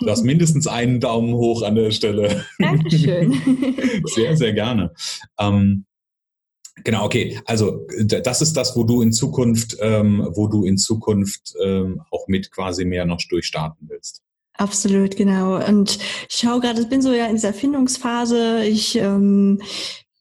du 0.00 0.10
hast 0.10 0.22
mindestens 0.22 0.66
einen 0.66 1.00
Daumen 1.00 1.34
hoch 1.34 1.62
an 1.62 1.74
der 1.74 1.90
Stelle. 1.90 2.44
Dankeschön. 2.58 4.02
sehr, 4.04 4.36
sehr 4.36 4.52
gerne. 4.52 4.92
Ähm, 5.38 5.84
Genau, 6.84 7.04
okay. 7.04 7.38
Also 7.44 7.86
das 7.98 8.40
ist 8.40 8.56
das, 8.56 8.74
wo 8.76 8.84
du 8.84 9.02
in 9.02 9.12
Zukunft, 9.12 9.76
ähm, 9.80 10.26
wo 10.32 10.46
du 10.46 10.64
in 10.64 10.78
Zukunft 10.78 11.54
ähm, 11.62 12.00
auch 12.10 12.26
mit 12.26 12.50
quasi 12.50 12.86
mehr 12.86 13.04
noch 13.04 13.20
durchstarten 13.28 13.88
willst. 13.90 14.22
Absolut, 14.54 15.16
genau. 15.16 15.56
Und 15.66 15.98
ich 16.28 16.36
schaue 16.36 16.60
gerade, 16.60 16.82
ich 16.82 16.88
bin 16.88 17.00
so 17.00 17.12
ja 17.12 17.26
in 17.26 17.36
dieser 17.36 17.54
Findungsphase. 17.54 18.64
Ich 18.64 18.96
ähm, 18.96 19.62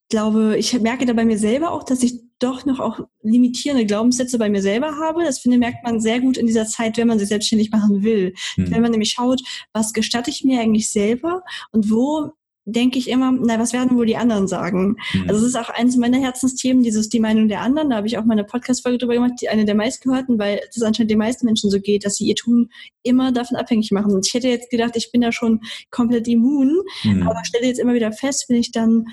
glaube, 0.10 0.58
ich 0.58 0.80
merke 0.80 1.06
da 1.06 1.14
bei 1.14 1.26
mir 1.26 1.38
selber 1.38 1.72
auch, 1.72 1.84
dass 1.84 2.04
ich 2.04 2.20
doch 2.40 2.66
noch 2.66 2.80
auch 2.80 3.00
limitierende 3.22 3.86
Glaubenssätze 3.86 4.38
bei 4.38 4.50
mir 4.50 4.62
selber 4.62 4.98
habe. 4.98 5.24
Das 5.24 5.40
finde 5.40 5.58
merkt 5.58 5.84
man 5.84 6.00
sehr 6.00 6.20
gut 6.20 6.38
in 6.38 6.48
dieser 6.48 6.66
Zeit, 6.66 6.98
wenn 6.98 7.08
man 7.08 7.20
sich 7.20 7.28
selbstständig 7.28 7.72
machen 7.72 8.02
will. 8.02 8.34
Hm. 8.56 8.72
Wenn 8.72 8.82
man 8.82 8.92
nämlich 8.92 9.12
schaut, 9.12 9.42
was 9.74 9.94
gestatte 9.94 10.30
ich 10.30 10.44
mir 10.44 10.62
eigentlich 10.62 10.90
selber 10.90 11.44
und 11.72 11.92
wo 11.92 12.32
denke 12.72 13.00
ich 13.00 13.10
immer, 13.10 13.32
na, 13.32 13.60
was 13.60 13.74
werden 13.74 13.98
wohl 13.98 14.06
die 14.06 14.18
anderen 14.18 14.48
sagen? 14.48 14.96
Mhm. 15.14 15.26
Also 15.28 15.42
es 15.42 15.48
ist 15.48 15.56
auch 15.56 15.70
eines 15.70 15.98
meiner 15.98 16.20
Herzensthemen, 16.20 16.84
dieses 16.84 17.10
die 17.10 17.20
Meinung 17.20 17.48
der 17.48 17.62
anderen. 17.62 17.90
Da 17.90 17.98
habe 17.98 18.08
ich 18.08 18.18
auch 18.18 18.26
mal 18.26 18.34
eine 18.34 18.44
Podcast-Folge 18.44 19.00
drüber 19.00 19.16
gemacht, 19.16 19.34
die 19.42 19.50
eine 19.50 19.66
der 19.66 19.76
meistgehörten, 19.76 20.38
weil 20.40 20.62
es 20.70 20.82
anscheinend 20.82 21.12
den 21.12 21.18
meisten 21.18 21.46
Menschen 21.46 21.70
so 21.70 21.80
geht, 21.80 22.06
dass 22.06 22.16
sie 22.16 22.26
ihr 22.26 22.36
Tun 22.36 22.70
immer 23.04 23.32
davon 23.32 23.58
abhängig 23.58 23.92
machen. 23.92 24.14
Und 24.14 24.28
ich 24.28 24.34
hätte 24.34 24.50
jetzt 24.50 24.70
gedacht, 24.70 24.96
ich 24.96 25.12
bin 25.12 25.22
da 25.22 25.32
schon 25.32 25.62
komplett 25.90 26.28
immun, 26.28 26.82
mhm. 27.04 27.28
aber 27.28 27.44
stelle 27.44 27.68
jetzt 27.68 27.80
immer 27.80 27.94
wieder 27.94 28.12
fest, 28.12 28.46
wenn 28.50 28.58
ich 28.58 28.72
dann 28.72 29.06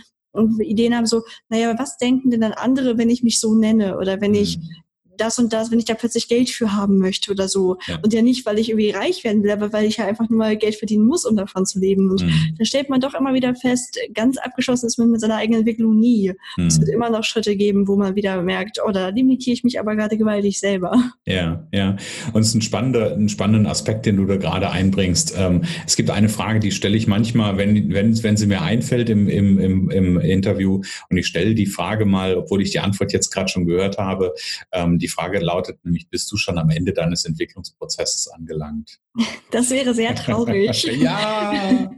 Ideen 0.60 0.94
habe, 0.94 1.06
so, 1.06 1.22
naja, 1.48 1.74
was 1.78 1.98
denken 1.98 2.30
denn 2.30 2.40
dann 2.40 2.52
andere, 2.52 2.98
wenn 2.98 3.10
ich 3.10 3.22
mich 3.22 3.40
so 3.40 3.54
nenne? 3.54 3.98
Oder 3.98 4.20
wenn 4.20 4.34
ich 4.34 4.58
mhm 4.58 4.85
das 5.18 5.38
und 5.38 5.52
das, 5.52 5.70
wenn 5.70 5.78
ich 5.78 5.84
da 5.84 5.94
plötzlich 5.94 6.28
Geld 6.28 6.50
für 6.50 6.72
haben 6.72 6.98
möchte 6.98 7.30
oder 7.30 7.48
so. 7.48 7.76
Ja. 7.86 7.98
Und 8.02 8.12
ja 8.12 8.22
nicht, 8.22 8.46
weil 8.46 8.58
ich 8.58 8.70
irgendwie 8.70 8.90
reich 8.90 9.24
werden 9.24 9.42
will, 9.42 9.50
aber 9.50 9.72
weil 9.72 9.86
ich 9.86 9.98
ja 9.98 10.06
einfach 10.06 10.28
nur 10.28 10.38
mal 10.38 10.56
Geld 10.56 10.76
verdienen 10.76 11.06
muss, 11.06 11.24
um 11.24 11.36
davon 11.36 11.66
zu 11.66 11.78
leben. 11.78 12.10
Und 12.10 12.24
mhm. 12.24 12.54
da 12.58 12.64
stellt 12.64 12.88
man 12.88 13.00
doch 13.00 13.14
immer 13.14 13.34
wieder 13.34 13.54
fest, 13.54 13.98
ganz 14.14 14.38
abgeschlossen 14.38 14.86
ist 14.86 14.98
man 14.98 15.10
mit 15.10 15.20
seiner 15.20 15.36
eigenen 15.36 15.60
Entwicklung 15.60 15.98
nie. 15.98 16.32
Mhm. 16.56 16.66
Es 16.66 16.80
wird 16.80 16.90
immer 16.90 17.10
noch 17.10 17.24
Schritte 17.24 17.56
geben, 17.56 17.88
wo 17.88 17.96
man 17.96 18.14
wieder 18.14 18.42
merkt, 18.42 18.78
oh, 18.86 18.90
da 18.90 19.08
limitiere 19.08 19.54
ich 19.54 19.64
mich 19.64 19.78
aber 19.80 19.96
gerade 19.96 20.16
gewaltig 20.16 20.58
selber. 20.58 20.92
Ja, 21.26 21.66
ja. 21.72 21.96
Und 22.32 22.42
es 22.42 22.48
ist 22.48 22.54
ein 22.54 22.62
spannender, 22.62 23.12
ein 23.14 23.28
spannender 23.28 23.70
Aspekt, 23.70 24.06
den 24.06 24.16
du 24.16 24.26
da 24.26 24.36
gerade 24.36 24.70
einbringst. 24.70 25.34
Ähm, 25.36 25.62
es 25.86 25.96
gibt 25.96 26.10
eine 26.10 26.28
Frage, 26.28 26.60
die 26.60 26.70
stelle 26.70 26.96
ich 26.96 27.06
manchmal, 27.06 27.56
wenn, 27.56 27.92
wenn, 27.92 28.22
wenn 28.22 28.36
sie 28.36 28.46
mir 28.46 28.62
einfällt 28.62 29.10
im, 29.10 29.28
im, 29.28 29.58
im, 29.58 29.90
im 29.90 30.18
Interview 30.20 30.82
und 31.10 31.16
ich 31.16 31.26
stelle 31.26 31.54
die 31.54 31.66
Frage 31.66 32.04
mal, 32.04 32.36
obwohl 32.36 32.62
ich 32.62 32.70
die 32.70 32.80
Antwort 32.80 33.12
jetzt 33.12 33.30
gerade 33.30 33.48
schon 33.48 33.66
gehört 33.66 33.98
habe, 33.98 34.34
ähm, 34.72 34.98
die 34.98 35.05
Frage 35.08 35.38
lautet 35.38 35.84
nämlich, 35.84 36.08
bist 36.08 36.30
du 36.32 36.36
schon 36.36 36.58
am 36.58 36.70
Ende 36.70 36.92
deines 36.92 37.24
Entwicklungsprozesses 37.24 38.28
angelangt? 38.28 38.98
Das 39.52 39.70
wäre 39.70 39.94
sehr 39.94 40.14
traurig. 40.14 40.82
ja, 41.00 41.88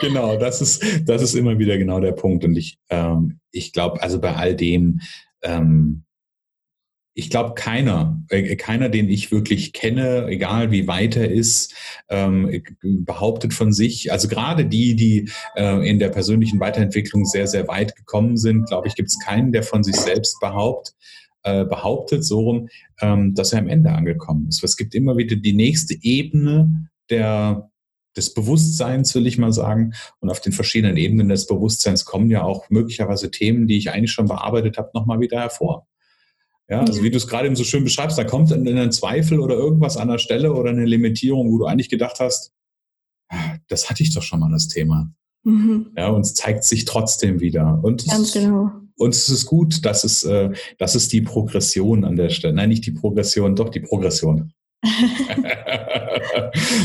genau, 0.00 0.36
das 0.38 0.62
ist, 0.62 0.82
das 1.04 1.20
ist 1.20 1.34
immer 1.34 1.58
wieder 1.58 1.76
genau 1.76 2.00
der 2.00 2.12
Punkt. 2.12 2.44
Und 2.44 2.56
ich, 2.56 2.78
ähm, 2.88 3.40
ich 3.52 3.72
glaube, 3.72 4.02
also 4.02 4.20
bei 4.20 4.34
all 4.34 4.56
dem, 4.56 5.00
ähm, 5.42 6.04
ich 7.16 7.30
glaube, 7.30 7.54
keiner, 7.54 8.20
äh, 8.28 8.56
keiner, 8.56 8.88
den 8.88 9.08
ich 9.08 9.30
wirklich 9.30 9.72
kenne, 9.72 10.26
egal 10.26 10.72
wie 10.72 10.88
weit 10.88 11.16
er 11.16 11.30
ist, 11.30 11.74
ähm, 12.08 12.62
behauptet 12.82 13.54
von 13.54 13.72
sich, 13.72 14.10
also 14.10 14.26
gerade 14.26 14.66
die, 14.66 14.96
die 14.96 15.30
äh, 15.54 15.88
in 15.88 16.00
der 16.00 16.08
persönlichen 16.08 16.58
Weiterentwicklung 16.58 17.24
sehr, 17.24 17.46
sehr 17.46 17.68
weit 17.68 17.94
gekommen 17.94 18.36
sind, 18.36 18.66
glaube 18.66 18.88
ich, 18.88 18.96
gibt 18.96 19.10
es 19.10 19.20
keinen, 19.20 19.52
der 19.52 19.62
von 19.62 19.84
sich 19.84 19.94
selbst 19.94 20.40
behauptet, 20.40 20.94
äh, 21.44 21.64
behauptet, 21.64 22.24
so 22.24 22.40
rum, 22.40 22.68
ähm, 23.00 23.34
dass 23.34 23.52
er 23.52 23.60
am 23.60 23.68
Ende 23.68 23.92
angekommen 23.92 24.48
ist. 24.48 24.64
Es 24.64 24.76
gibt 24.76 24.94
immer 24.94 25.16
wieder 25.16 25.36
die 25.36 25.52
nächste 25.52 25.94
Ebene 26.02 26.88
der, 27.10 27.70
des 28.16 28.34
Bewusstseins, 28.34 29.14
will 29.14 29.26
ich 29.26 29.38
mal 29.38 29.52
sagen. 29.52 29.92
Und 30.20 30.30
auf 30.30 30.40
den 30.40 30.52
verschiedenen 30.52 30.96
Ebenen 30.96 31.28
des 31.28 31.46
Bewusstseins 31.46 32.04
kommen 32.04 32.30
ja 32.30 32.42
auch 32.42 32.70
möglicherweise 32.70 33.30
Themen, 33.30 33.66
die 33.66 33.76
ich 33.76 33.90
eigentlich 33.90 34.12
schon 34.12 34.28
bearbeitet 34.28 34.78
habe, 34.78 34.90
nochmal 34.94 35.20
wieder 35.20 35.38
hervor. 35.38 35.86
Ja, 36.68 36.80
also 36.80 37.02
wie 37.02 37.10
du 37.10 37.18
es 37.18 37.26
gerade 37.28 37.46
eben 37.46 37.56
so 37.56 37.64
schön 37.64 37.84
beschreibst, 37.84 38.16
da 38.16 38.24
kommt 38.24 38.50
dann 38.50 38.66
ein 38.66 38.90
Zweifel 38.90 39.38
oder 39.38 39.54
irgendwas 39.54 39.98
an 39.98 40.08
der 40.08 40.16
Stelle 40.16 40.54
oder 40.54 40.70
eine 40.70 40.86
Limitierung, 40.86 41.52
wo 41.52 41.58
du 41.58 41.66
eigentlich 41.66 41.90
gedacht 41.90 42.20
hast, 42.20 42.54
das 43.68 43.90
hatte 43.90 44.02
ich 44.02 44.14
doch 44.14 44.22
schon 44.22 44.40
mal 44.40 44.50
das 44.50 44.68
Thema. 44.68 45.12
Mhm. 45.42 45.92
Ja, 45.96 46.08
und 46.08 46.22
es 46.22 46.32
zeigt 46.32 46.64
sich 46.64 46.86
trotzdem 46.86 47.40
wieder. 47.40 47.80
Und 47.82 48.06
Ganz 48.08 48.32
genau. 48.32 48.70
Und 48.96 49.14
es 49.14 49.28
ist 49.28 49.46
gut, 49.46 49.84
dass 49.84 50.04
es, 50.04 50.22
äh, 50.22 50.50
das 50.78 50.94
ist 50.94 51.12
die 51.12 51.20
Progression 51.20 52.04
an 52.04 52.16
der 52.16 52.30
Stelle. 52.30 52.54
Nein, 52.54 52.68
nicht 52.68 52.86
die 52.86 52.92
Progression, 52.92 53.56
doch 53.56 53.68
die 53.68 53.80
Progression. 53.80 54.52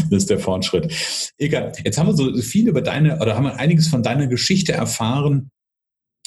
das 0.10 0.24
ist 0.24 0.30
der 0.30 0.40
Fortschritt. 0.40 0.92
Egal. 1.38 1.74
Jetzt 1.84 1.98
haben 1.98 2.08
wir 2.08 2.16
so 2.16 2.34
viel 2.42 2.68
über 2.68 2.82
deine, 2.82 3.20
oder 3.20 3.36
haben 3.36 3.44
wir 3.44 3.58
einiges 3.58 3.88
von 3.88 4.04
deiner 4.04 4.28
Geschichte 4.28 4.72
erfahren. 4.72 5.52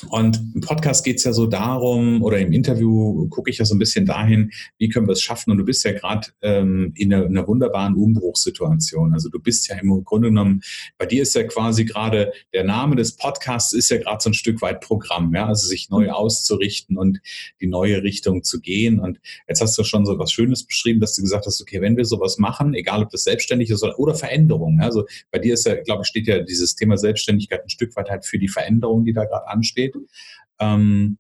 Und 0.08 0.40
im 0.54 0.61
Podcast 0.61 1.04
geht 1.04 1.18
es 1.18 1.25
ja 1.25 1.32
so 1.32 1.46
darum, 1.46 2.22
oder 2.22 2.38
im 2.38 2.52
Interview 2.52 3.28
gucke 3.28 3.50
ich 3.50 3.58
ja 3.58 3.64
so 3.64 3.75
ein 3.75 3.78
bisschen 3.78 4.04
dahin, 4.04 4.50
wie 4.78 4.88
können 4.88 5.06
wir 5.06 5.12
es 5.12 5.22
schaffen? 5.22 5.50
Und 5.50 5.58
du 5.58 5.64
bist 5.64 5.84
ja 5.84 5.92
gerade 5.92 6.28
ähm, 6.42 6.92
in, 6.96 7.12
einer, 7.12 7.26
in, 7.26 7.37
einer, 7.37 7.46
wunderbaren 7.46 7.94
Umbruchssituation. 7.94 9.12
Also 9.12 9.28
du 9.28 9.38
bist 9.38 9.68
ja 9.68 9.76
im 9.76 10.02
Grunde 10.04 10.28
genommen, 10.28 10.62
bei 10.99 11.06
dir 11.06 11.22
ist 11.22 11.34
ja 11.34 11.44
quasi 11.44 11.84
gerade, 11.84 12.32
der 12.52 12.64
Name 12.64 12.96
des 12.96 13.16
Podcasts 13.16 13.72
ist 13.72 13.90
ja 13.90 13.99
gerade 13.99 14.22
so 14.22 14.30
ein 14.30 14.34
Stück 14.34 14.61
weit 14.61 14.80
Programm, 14.80 15.34
ja, 15.34 15.46
also 15.46 15.68
sich 15.68 15.88
neu 15.90 16.11
auszurichten 16.11 16.99
und 16.99 17.20
die 17.61 17.66
neue 17.66 18.02
Richtung 18.02 18.42
zu 18.42 18.61
gehen. 18.61 18.99
Und 18.99 19.20
jetzt 19.49 19.61
hast 19.61 19.78
du 19.78 19.84
schon 19.84 20.04
so 20.04 20.18
was 20.18 20.32
Schönes 20.32 20.64
beschrieben, 20.64 21.00
dass 21.00 21.14
du 21.14 21.22
gesagt 21.22 21.46
hast, 21.46 21.61
okay, 21.61 21.80
wenn 21.80 21.96
wir 21.96 22.04
sowas 22.04 22.38
machen, 22.38 22.75
egal 22.75 23.02
ob 23.02 23.11
das 23.11 23.25
selbstständig 23.25 23.70
ist 23.70 23.82
oder, 23.84 23.99
oder 23.99 24.14
Veränderung, 24.14 24.80
also 24.80 25.06
bei 25.30 25.38
dir 25.38 25.54
ist 25.54 25.64
ja, 25.64 25.76
glaube 25.76 26.02
ich, 26.02 26.08
steht 26.08 26.26
ja 26.26 26.40
dieses 26.40 26.75
Thema 26.75 26.99
Selbstständigkeit 26.99 27.62
ein 27.62 27.68
Stück 27.68 27.94
weit 27.94 28.11
halt 28.11 28.26
für 28.26 28.38
die 28.38 28.49
Veränderung, 28.49 29.04
die 29.04 29.12
da 29.12 29.25
gerade 29.25 29.46
ansteht. 29.49 29.82
Ähm, 30.61 31.19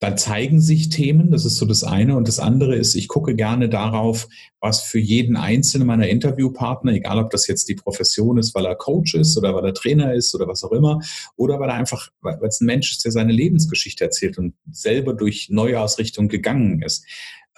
dann 0.00 0.16
zeigen 0.16 0.62
sich 0.62 0.88
Themen, 0.88 1.30
das 1.30 1.44
ist 1.44 1.56
so 1.56 1.66
das 1.66 1.84
eine. 1.84 2.16
Und 2.16 2.26
das 2.26 2.38
andere 2.38 2.74
ist, 2.74 2.94
ich 2.94 3.06
gucke 3.06 3.36
gerne 3.36 3.68
darauf, 3.68 4.28
was 4.58 4.82
für 4.82 4.98
jeden 4.98 5.36
einzelnen 5.36 5.86
meiner 5.86 6.08
Interviewpartner, 6.08 6.92
egal 6.92 7.18
ob 7.18 7.30
das 7.30 7.46
jetzt 7.46 7.68
die 7.68 7.74
Profession 7.74 8.38
ist, 8.38 8.54
weil 8.54 8.64
er 8.64 8.76
Coach 8.76 9.14
ist 9.14 9.36
oder 9.36 9.54
weil 9.54 9.66
er 9.66 9.74
Trainer 9.74 10.14
ist 10.14 10.34
oder 10.34 10.48
was 10.48 10.64
auch 10.64 10.72
immer, 10.72 11.00
oder 11.36 11.60
weil 11.60 11.68
er 11.68 11.74
einfach, 11.74 12.08
weil 12.22 12.38
es 12.44 12.62
ein 12.62 12.66
Mensch 12.66 12.90
ist, 12.92 13.04
der 13.04 13.12
seine 13.12 13.32
Lebensgeschichte 13.32 14.04
erzählt 14.04 14.38
und 14.38 14.54
selber 14.72 15.12
durch 15.12 15.50
Neuausrichtung 15.50 16.28
gegangen 16.28 16.80
ist. 16.80 17.04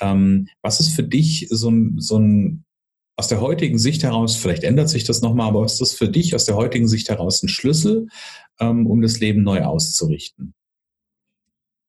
Ähm, 0.01 0.49
was 0.63 0.81
ist 0.81 0.97
für 0.97 1.05
dich 1.05 1.47
so 1.49 1.71
ein, 1.71 2.01
so 2.01 2.19
ein 2.19 2.65
aus 3.17 3.29
der 3.29 3.41
heutigen 3.41 3.79
Sicht 3.79 4.03
heraus, 4.03 4.37
vielleicht 4.37 4.65
ändert 4.65 4.89
sich 4.89 5.05
das 5.05 5.21
nochmal, 5.21 5.49
aber 5.49 5.65
ist 5.65 5.81
das 5.81 5.93
für 5.93 6.09
dich 6.09 6.35
aus 6.35 6.45
der 6.45 6.57
heutigen 6.57 6.89
Sicht 6.89 7.09
heraus 7.09 7.43
ein 7.43 7.49
Schlüssel, 7.49 8.09
ähm, 8.59 8.87
um 8.87 9.03
das 9.03 9.21
Leben 9.21 9.43
neu 9.43 9.63
auszurichten? 9.63 10.55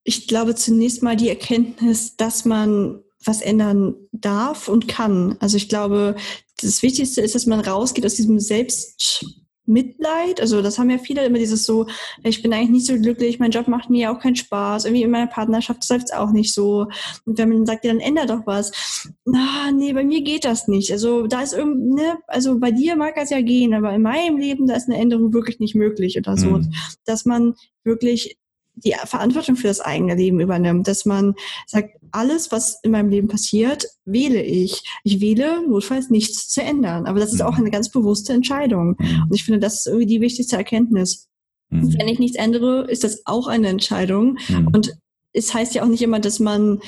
Ich 0.04 0.28
glaube 0.28 0.54
zunächst 0.54 1.02
mal 1.02 1.16
die 1.16 1.30
Erkenntnis, 1.30 2.16
dass 2.16 2.44
man 2.44 3.00
was 3.24 3.40
ändern 3.40 3.94
darf 4.12 4.68
und 4.68 4.86
kann. 4.86 5.36
Also 5.40 5.56
ich 5.56 5.70
glaube, 5.70 6.14
das 6.60 6.82
Wichtigste 6.82 7.22
ist, 7.22 7.34
dass 7.34 7.46
man 7.46 7.60
rausgeht 7.60 8.04
aus 8.04 8.14
diesem 8.14 8.38
Selbst 8.38 9.24
Mitleid. 9.66 10.40
Also 10.40 10.62
das 10.62 10.78
haben 10.78 10.90
ja 10.90 10.98
viele 10.98 11.24
immer 11.24 11.38
dieses 11.38 11.64
so, 11.64 11.86
ich 12.22 12.42
bin 12.42 12.52
eigentlich 12.52 12.70
nicht 12.70 12.86
so 12.86 12.94
glücklich, 12.94 13.38
mein 13.38 13.50
Job 13.50 13.68
macht 13.68 13.90
mir 13.90 14.10
auch 14.10 14.18
keinen 14.18 14.36
Spaß, 14.36 14.84
irgendwie 14.84 15.02
in 15.02 15.10
meiner 15.10 15.26
Partnerschaft 15.26 15.88
läuft 15.88 16.06
es 16.06 16.12
auch 16.12 16.32
nicht 16.32 16.52
so. 16.52 16.86
Und 17.24 17.38
wenn 17.38 17.48
man 17.48 17.66
sagt, 17.66 17.84
ja, 17.84 17.92
dann 17.92 18.00
ändert 18.00 18.30
doch 18.30 18.46
was. 18.46 19.08
Na, 19.24 19.70
nee, 19.72 19.92
bei 19.92 20.04
mir 20.04 20.22
geht 20.22 20.44
das 20.44 20.68
nicht. 20.68 20.92
Also 20.92 21.26
da 21.26 21.42
ist 21.42 21.54
irgendwie, 21.54 22.02
ne, 22.02 22.18
also 22.26 22.58
bei 22.58 22.70
dir 22.70 22.96
mag 22.96 23.14
das 23.16 23.30
ja 23.30 23.40
gehen, 23.40 23.74
aber 23.74 23.92
in 23.92 24.02
meinem 24.02 24.36
Leben, 24.36 24.66
da 24.66 24.74
ist 24.74 24.88
eine 24.88 24.98
Änderung 24.98 25.32
wirklich 25.32 25.60
nicht 25.60 25.74
möglich 25.74 26.18
oder 26.18 26.36
so. 26.36 26.50
Mhm. 26.50 26.72
Dass 27.04 27.24
man 27.24 27.54
wirklich 27.84 28.38
die 28.76 28.94
Verantwortung 29.04 29.56
für 29.56 29.68
das 29.68 29.80
eigene 29.80 30.14
Leben 30.14 30.40
übernimmt, 30.40 30.88
dass 30.88 31.04
man 31.04 31.34
sagt, 31.66 31.96
alles, 32.10 32.52
was 32.52 32.80
in 32.82 32.92
meinem 32.92 33.10
Leben 33.10 33.28
passiert, 33.28 33.86
wähle 34.04 34.42
ich. 34.42 34.82
Ich 35.02 35.20
wähle 35.20 35.66
notfalls 35.66 36.10
nichts 36.10 36.48
zu 36.48 36.62
ändern. 36.62 37.06
Aber 37.06 37.20
das 37.20 37.32
ist 37.32 37.42
auch 37.42 37.52
mhm. 37.52 37.64
eine 37.64 37.70
ganz 37.70 37.90
bewusste 37.90 38.32
Entscheidung. 38.32 38.96
Mhm. 38.98 39.22
Und 39.28 39.34
ich 39.34 39.44
finde, 39.44 39.60
das 39.60 39.78
ist 39.78 39.86
irgendwie 39.86 40.06
die 40.06 40.20
wichtigste 40.20 40.56
Erkenntnis. 40.56 41.28
Mhm. 41.70 41.98
Wenn 41.98 42.08
ich 42.08 42.18
nichts 42.18 42.36
ändere, 42.36 42.86
ist 42.88 43.04
das 43.04 43.22
auch 43.26 43.46
eine 43.46 43.68
Entscheidung. 43.68 44.38
Mhm. 44.48 44.68
Und 44.72 44.96
es 45.32 45.52
heißt 45.52 45.74
ja 45.74 45.82
auch 45.82 45.88
nicht 45.88 46.02
immer, 46.02 46.20
dass 46.20 46.38
man 46.38 46.80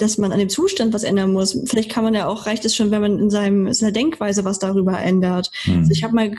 dass 0.00 0.18
man 0.18 0.32
an 0.32 0.38
dem 0.38 0.48
Zustand 0.48 0.92
was 0.92 1.02
ändern 1.02 1.32
muss. 1.32 1.58
Vielleicht 1.66 1.90
kann 1.90 2.04
man 2.04 2.14
ja 2.14 2.26
auch, 2.26 2.46
reicht 2.46 2.64
es 2.64 2.74
schon, 2.74 2.90
wenn 2.90 3.02
man 3.02 3.18
in 3.18 3.30
seinem, 3.30 3.72
seiner 3.72 3.92
Denkweise 3.92 4.44
was 4.44 4.58
darüber 4.58 4.98
ändert. 4.98 5.50
Mhm. 5.66 5.80
Also 5.80 5.92
ich 5.92 6.02
habe 6.02 6.14
mal 6.14 6.30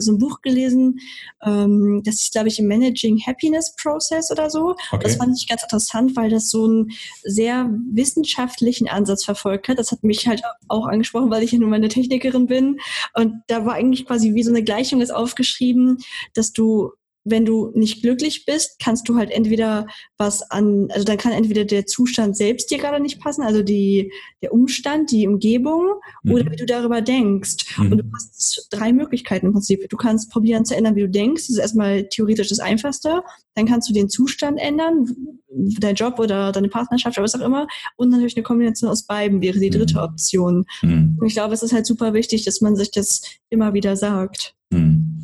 so 0.00 0.12
ein 0.12 0.18
Buch 0.18 0.42
gelesen, 0.42 1.00
ähm, 1.44 2.02
das 2.04 2.16
ist, 2.16 2.32
glaube 2.32 2.48
ich, 2.48 2.58
im 2.58 2.66
Managing 2.66 3.20
Happiness 3.26 3.74
Process 3.76 4.30
oder 4.30 4.50
so. 4.50 4.76
Okay. 4.90 5.02
Das 5.02 5.16
fand 5.16 5.36
ich 5.36 5.48
ganz 5.48 5.62
interessant, 5.62 6.16
weil 6.16 6.30
das 6.30 6.50
so 6.50 6.64
einen 6.64 6.90
sehr 7.22 7.70
wissenschaftlichen 7.92 8.88
Ansatz 8.88 9.24
verfolgt 9.24 9.68
hat. 9.68 9.78
Das 9.78 9.92
hat 9.92 10.04
mich 10.04 10.26
halt 10.26 10.42
auch 10.68 10.86
angesprochen, 10.86 11.30
weil 11.30 11.42
ich 11.42 11.52
ja 11.52 11.58
nun 11.58 11.70
mal 11.70 11.76
eine 11.76 11.88
Technikerin 11.88 12.46
bin. 12.46 12.80
Und 13.14 13.34
da 13.46 13.64
war 13.64 13.74
eigentlich 13.74 14.06
quasi 14.06 14.34
wie 14.34 14.42
so 14.42 14.50
eine 14.50 14.62
Gleichung 14.62 15.00
ist 15.00 15.14
aufgeschrieben, 15.14 15.98
dass 16.34 16.52
du 16.52 16.92
wenn 17.28 17.44
du 17.44 17.72
nicht 17.74 18.02
glücklich 18.02 18.44
bist, 18.46 18.78
kannst 18.78 19.08
du 19.08 19.16
halt 19.16 19.30
entweder 19.30 19.86
was 20.16 20.48
an, 20.50 20.88
also 20.90 21.04
dann 21.04 21.16
kann 21.16 21.32
entweder 21.32 21.64
der 21.64 21.84
Zustand 21.84 22.36
selbst 22.36 22.70
dir 22.70 22.78
gerade 22.78 23.02
nicht 23.02 23.20
passen, 23.20 23.42
also 23.42 23.62
die, 23.62 24.12
der 24.42 24.52
Umstand, 24.52 25.10
die 25.10 25.26
Umgebung, 25.26 25.86
mhm. 26.22 26.32
oder 26.32 26.50
wie 26.50 26.56
du 26.56 26.66
darüber 26.66 27.02
denkst. 27.02 27.78
Mhm. 27.78 27.92
Und 27.92 27.98
du 27.98 28.04
hast 28.14 28.68
drei 28.70 28.92
Möglichkeiten 28.92 29.46
im 29.46 29.52
Prinzip. 29.52 29.88
Du 29.88 29.96
kannst 29.96 30.30
probieren 30.30 30.64
zu 30.64 30.76
ändern, 30.76 30.94
wie 30.94 31.02
du 31.02 31.08
denkst. 31.08 31.42
Das 31.42 31.50
ist 31.50 31.58
erstmal 31.58 32.04
theoretisch 32.08 32.48
das 32.48 32.60
Einfachste. 32.60 33.22
Dann 33.54 33.66
kannst 33.66 33.88
du 33.88 33.92
den 33.92 34.08
Zustand 34.08 34.60
ändern, 34.60 35.06
dein 35.48 35.96
Job 35.96 36.20
oder 36.20 36.52
deine 36.52 36.68
Partnerschaft 36.68 37.18
oder 37.18 37.24
was 37.24 37.34
auch 37.34 37.44
immer. 37.44 37.66
Und 37.96 38.10
natürlich 38.10 38.36
eine 38.36 38.44
Kombination 38.44 38.88
aus 38.88 39.02
beiden 39.02 39.42
wäre 39.42 39.58
die 39.58 39.70
dritte 39.70 39.94
mhm. 39.94 40.04
Option. 40.04 40.64
Mhm. 40.82 41.18
Und 41.20 41.26
ich 41.26 41.34
glaube, 41.34 41.54
es 41.54 41.64
ist 41.64 41.72
halt 41.72 41.86
super 41.86 42.14
wichtig, 42.14 42.44
dass 42.44 42.60
man 42.60 42.76
sich 42.76 42.92
das 42.92 43.22
immer 43.50 43.74
wieder 43.74 43.96
sagt. 43.96 44.54
Mhm. 44.70 45.15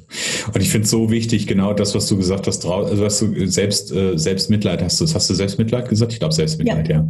Und 0.52 0.60
ich 0.60 0.70
finde 0.70 0.84
es 0.84 0.90
so 0.90 1.10
wichtig, 1.10 1.46
genau 1.46 1.72
das, 1.72 1.94
was 1.94 2.06
du 2.06 2.16
gesagt 2.16 2.46
hast, 2.46 2.64
also 2.64 3.02
was 3.02 3.18
du 3.20 3.46
selbst, 3.46 3.92
äh, 3.92 4.18
Selbstmitleid 4.18 4.82
hast 4.82 5.00
du, 5.00 5.04
hast 5.04 5.30
du 5.30 5.34
Selbstmitleid 5.34 5.88
gesagt? 5.88 6.12
Ich 6.12 6.18
glaube 6.18 6.34
Selbstmitleid, 6.34 6.88
ja. 6.88 7.06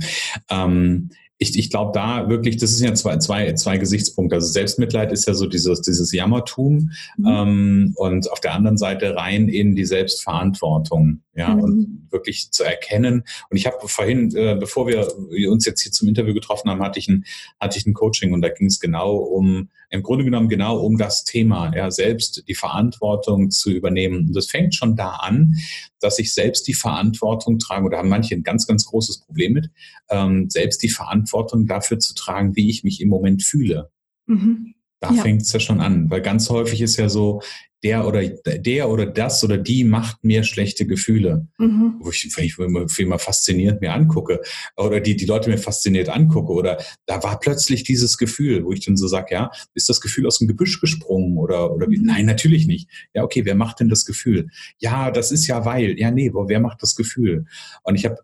ja. 0.51 0.65
Ähm, 0.65 1.11
ich, 1.43 1.59
ich 1.59 1.71
glaube 1.71 1.91
da 1.93 2.29
wirklich, 2.29 2.57
das 2.57 2.77
sind 2.77 2.89
ja 2.89 2.95
zwei, 2.95 3.19
zwei, 3.19 3.53
zwei 3.55 3.77
Gesichtspunkte. 3.77 4.37
Also 4.37 4.47
Selbstmitleid 4.49 5.11
ist 5.13 5.27
ja 5.27 5.35
so 5.35 5.47
dieses, 5.47 5.81
dieses 5.81 6.13
Jammertum 6.13 6.91
mhm. 7.17 7.27
ähm, 7.27 7.93
und 7.97 8.31
auf 8.31 8.41
der 8.41 8.55
anderen 8.55 8.79
Seite 8.79 9.17
rein 9.17 9.49
in 9.49 9.75
die 9.75 9.85
Selbstverantwortung 9.85 11.23
ja, 11.35 11.55
mhm. 11.55 11.61
und 11.61 12.09
wirklich 12.11 12.53
zu 12.53 12.63
erkennen. 12.63 13.25
Und 13.51 13.57
ich 13.57 13.67
habe 13.67 13.77
vorhin, 13.89 14.35
äh, 14.37 14.57
bevor 14.59 14.87
wir 14.87 15.09
uns 15.51 15.67
jetzt 15.67 15.83
hier 15.83 15.93
zum 15.93 16.09
Interview 16.09 16.33
getroffen 16.33 16.71
haben, 16.71 16.83
hatte 16.83 17.01
ich 17.01 17.09
ein, 17.09 17.25
hatte 17.61 17.77
ich 17.77 17.87
ein 17.87 17.95
Coaching 17.95 18.33
und 18.33 18.43
da 18.43 18.49
ging 18.49 18.69
es 18.69 18.79
genau 18.79 19.17
um, 19.17 19.69
im 19.93 20.03
Grunde 20.03 20.25
genommen 20.25 20.49
genau 20.49 20.79
um 20.79 20.97
das 20.97 21.23
Thema, 21.25 21.71
ja, 21.77 21.91
selbst 21.91 22.45
die 22.49 22.55
Verantwortung 22.55 23.51
zu 23.51 23.71
übernehmen. 23.71 24.29
Und 24.29 24.35
das 24.35 24.47
fängt 24.47 24.75
schon 24.75 24.97
da 24.97 25.11
an, 25.17 25.55
dass 26.01 26.19
ich 26.19 26.33
selbst 26.33 26.67
die 26.67 26.75
Verantwortung 26.75 27.59
trage, 27.59 27.85
oder 27.85 27.99
haben 27.99 28.09
manche 28.09 28.35
ein 28.35 28.43
ganz, 28.43 28.67
ganz 28.67 28.87
großes 28.87 29.21
Problem 29.21 29.53
mit, 29.53 29.71
ähm, 30.09 30.49
selbst 30.49 30.83
die 30.83 30.89
Verantwortung 30.89 31.67
dafür 31.67 31.99
zu 31.99 32.15
tragen, 32.15 32.57
wie 32.57 32.71
ich 32.71 32.85
mich 32.85 33.03
im 33.03 33.09
Moment 33.09 33.43
fühle. 33.43 33.91
Mhm. 34.27 34.75
Da 35.01 35.13
ja. 35.13 35.23
fängt 35.23 35.43
es 35.43 35.53
ja 35.53 35.61
schon 35.61 35.81
an, 35.81 36.11
weil 36.11 36.23
ganz 36.23 36.49
häufig 36.49 36.81
ist 36.81 36.97
ja 36.97 37.09
so, 37.11 37.43
der 37.83 38.07
oder 38.07 38.23
der 38.29 38.89
oder 38.89 39.07
das 39.07 39.43
oder 39.43 39.59
die 39.59 39.85
macht 39.85 40.23
mir 40.23 40.45
schlechte 40.45 40.87
Gefühle, 40.87 41.47
mhm. 41.59 41.97
wo 42.01 42.11
ich, 42.11 42.31
wenn 42.37 42.45
ich 42.45 42.59
immer, 42.59 42.87
immer 42.97 43.19
fasziniert 43.19 43.81
mir 43.81 43.93
angucke 43.93 44.41
oder 44.77 45.01
die 45.01 45.17
die 45.17 45.27
Leute 45.27 45.51
mir 45.51 45.59
fasziniert 45.59 46.09
angucke 46.09 46.53
oder 46.53 46.79
da 47.07 47.23
war 47.23 47.41
plötzlich 47.41 47.83
dieses 47.83 48.19
Gefühl, 48.19 48.65
wo 48.65 48.73
ich 48.73 48.85
dann 48.85 48.97
so 48.97 49.09
sage, 49.09 49.35
ja, 49.35 49.51
ist 49.75 49.89
das 49.89 50.01
Gefühl 50.01 50.27
aus 50.27 50.39
dem 50.39 50.49
Gebüsch 50.49 50.81
gesprungen 50.81 51.39
oder 51.39 51.73
oder 51.73 51.91
wie? 51.91 51.99
Mhm. 51.99 52.07
Nein, 52.07 52.27
natürlich 52.27 52.67
nicht. 52.67 52.89
Ja, 53.15 53.25
okay, 53.25 53.45
wer 53.45 53.55
macht 53.55 53.81
denn 53.81 53.89
das 53.89 54.05
Gefühl? 54.05 54.49
Ja, 54.79 55.11
das 55.11 55.33
ist 55.33 55.47
ja 55.47 55.65
weil. 55.65 55.99
Ja, 55.99 56.11
nee, 56.11 56.31
wer 56.33 56.61
macht 56.61 56.83
das 56.83 56.95
Gefühl? 56.95 57.47
Und 57.83 57.97
ich 57.97 58.05
habe 58.05 58.17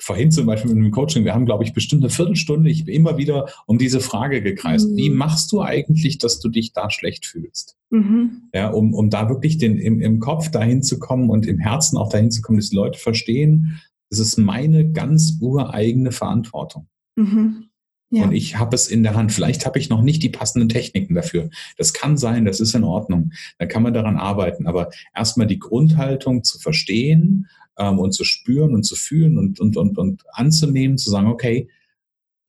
vorhin 0.00 0.32
zum 0.32 0.46
Beispiel 0.46 0.70
mit 0.70 0.78
einem 0.78 0.90
Coaching, 0.90 1.24
wir 1.24 1.34
haben, 1.34 1.46
glaube 1.46 1.64
ich, 1.64 1.72
bestimmt 1.72 2.02
eine 2.02 2.10
Viertelstunde 2.10 2.70
ich 2.70 2.84
bin 2.84 2.94
immer 2.94 3.16
wieder 3.16 3.48
um 3.66 3.78
diese 3.78 4.00
Frage 4.00 4.42
gekreist. 4.42 4.90
Mhm. 4.90 4.96
Wie 4.96 5.10
machst 5.10 5.52
du 5.52 5.62
eigentlich, 5.62 6.18
dass 6.18 6.40
du 6.40 6.48
dich 6.48 6.72
da 6.72 6.90
schlecht 6.90 7.26
fühlst? 7.26 7.76
Mhm. 7.90 8.48
Ja, 8.54 8.70
um, 8.70 8.94
um 8.94 9.10
da 9.10 9.28
wirklich 9.28 9.58
den, 9.58 9.78
im, 9.78 10.00
im 10.00 10.20
Kopf 10.20 10.50
dahin 10.50 10.82
zu 10.82 10.98
kommen 10.98 11.30
und 11.30 11.46
im 11.46 11.58
Herzen 11.58 11.96
auch 11.96 12.08
dahin 12.08 12.30
zu 12.30 12.42
kommen, 12.42 12.58
dass 12.58 12.70
die 12.70 12.76
Leute 12.76 12.98
verstehen, 12.98 13.80
es 14.10 14.18
ist 14.18 14.38
meine 14.38 14.90
ganz 14.90 15.38
ureigene 15.40 16.12
Verantwortung. 16.12 16.88
Mhm. 17.16 17.66
Ja. 18.12 18.24
Und 18.24 18.32
ich 18.32 18.58
habe 18.58 18.74
es 18.74 18.88
in 18.88 19.04
der 19.04 19.14
Hand. 19.14 19.30
Vielleicht 19.30 19.66
habe 19.66 19.78
ich 19.78 19.88
noch 19.88 20.02
nicht 20.02 20.22
die 20.24 20.30
passenden 20.30 20.68
Techniken 20.68 21.14
dafür. 21.14 21.48
Das 21.76 21.92
kann 21.92 22.16
sein, 22.16 22.44
das 22.44 22.58
ist 22.58 22.74
in 22.74 22.82
Ordnung. 22.82 23.30
Da 23.58 23.66
kann 23.66 23.84
man 23.84 23.94
daran 23.94 24.16
arbeiten. 24.16 24.66
Aber 24.66 24.90
erstmal 25.14 25.46
die 25.46 25.60
Grundhaltung 25.60 26.42
zu 26.42 26.58
verstehen 26.58 27.46
ähm, 27.80 27.98
und 27.98 28.12
zu 28.12 28.24
spüren 28.24 28.74
und 28.74 28.84
zu 28.84 28.94
fühlen 28.94 29.38
und, 29.38 29.58
und, 29.58 29.76
und, 29.76 29.98
und 29.98 30.22
anzunehmen, 30.32 30.98
zu 30.98 31.10
sagen, 31.10 31.26
okay, 31.26 31.68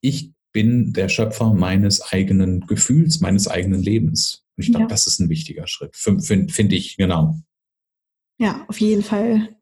ich 0.01 0.31
bin 0.51 0.91
der 0.93 1.07
Schöpfer 1.07 1.53
meines 1.53 2.01
eigenen 2.01 2.67
Gefühls, 2.67 3.21
meines 3.21 3.47
eigenen 3.47 3.81
Lebens. 3.81 4.43
Und 4.57 4.65
ich 4.65 4.71
glaube, 4.71 4.83
ja. 4.83 4.89
das 4.89 5.07
ist 5.07 5.19
ein 5.19 5.29
wichtiger 5.29 5.67
Schritt, 5.67 5.95
finde 5.95 6.51
find 6.51 6.73
ich, 6.73 6.97
genau. 6.97 7.37
Ja, 8.37 8.65
auf 8.67 8.79
jeden 8.81 9.03
Fall. 9.03 9.55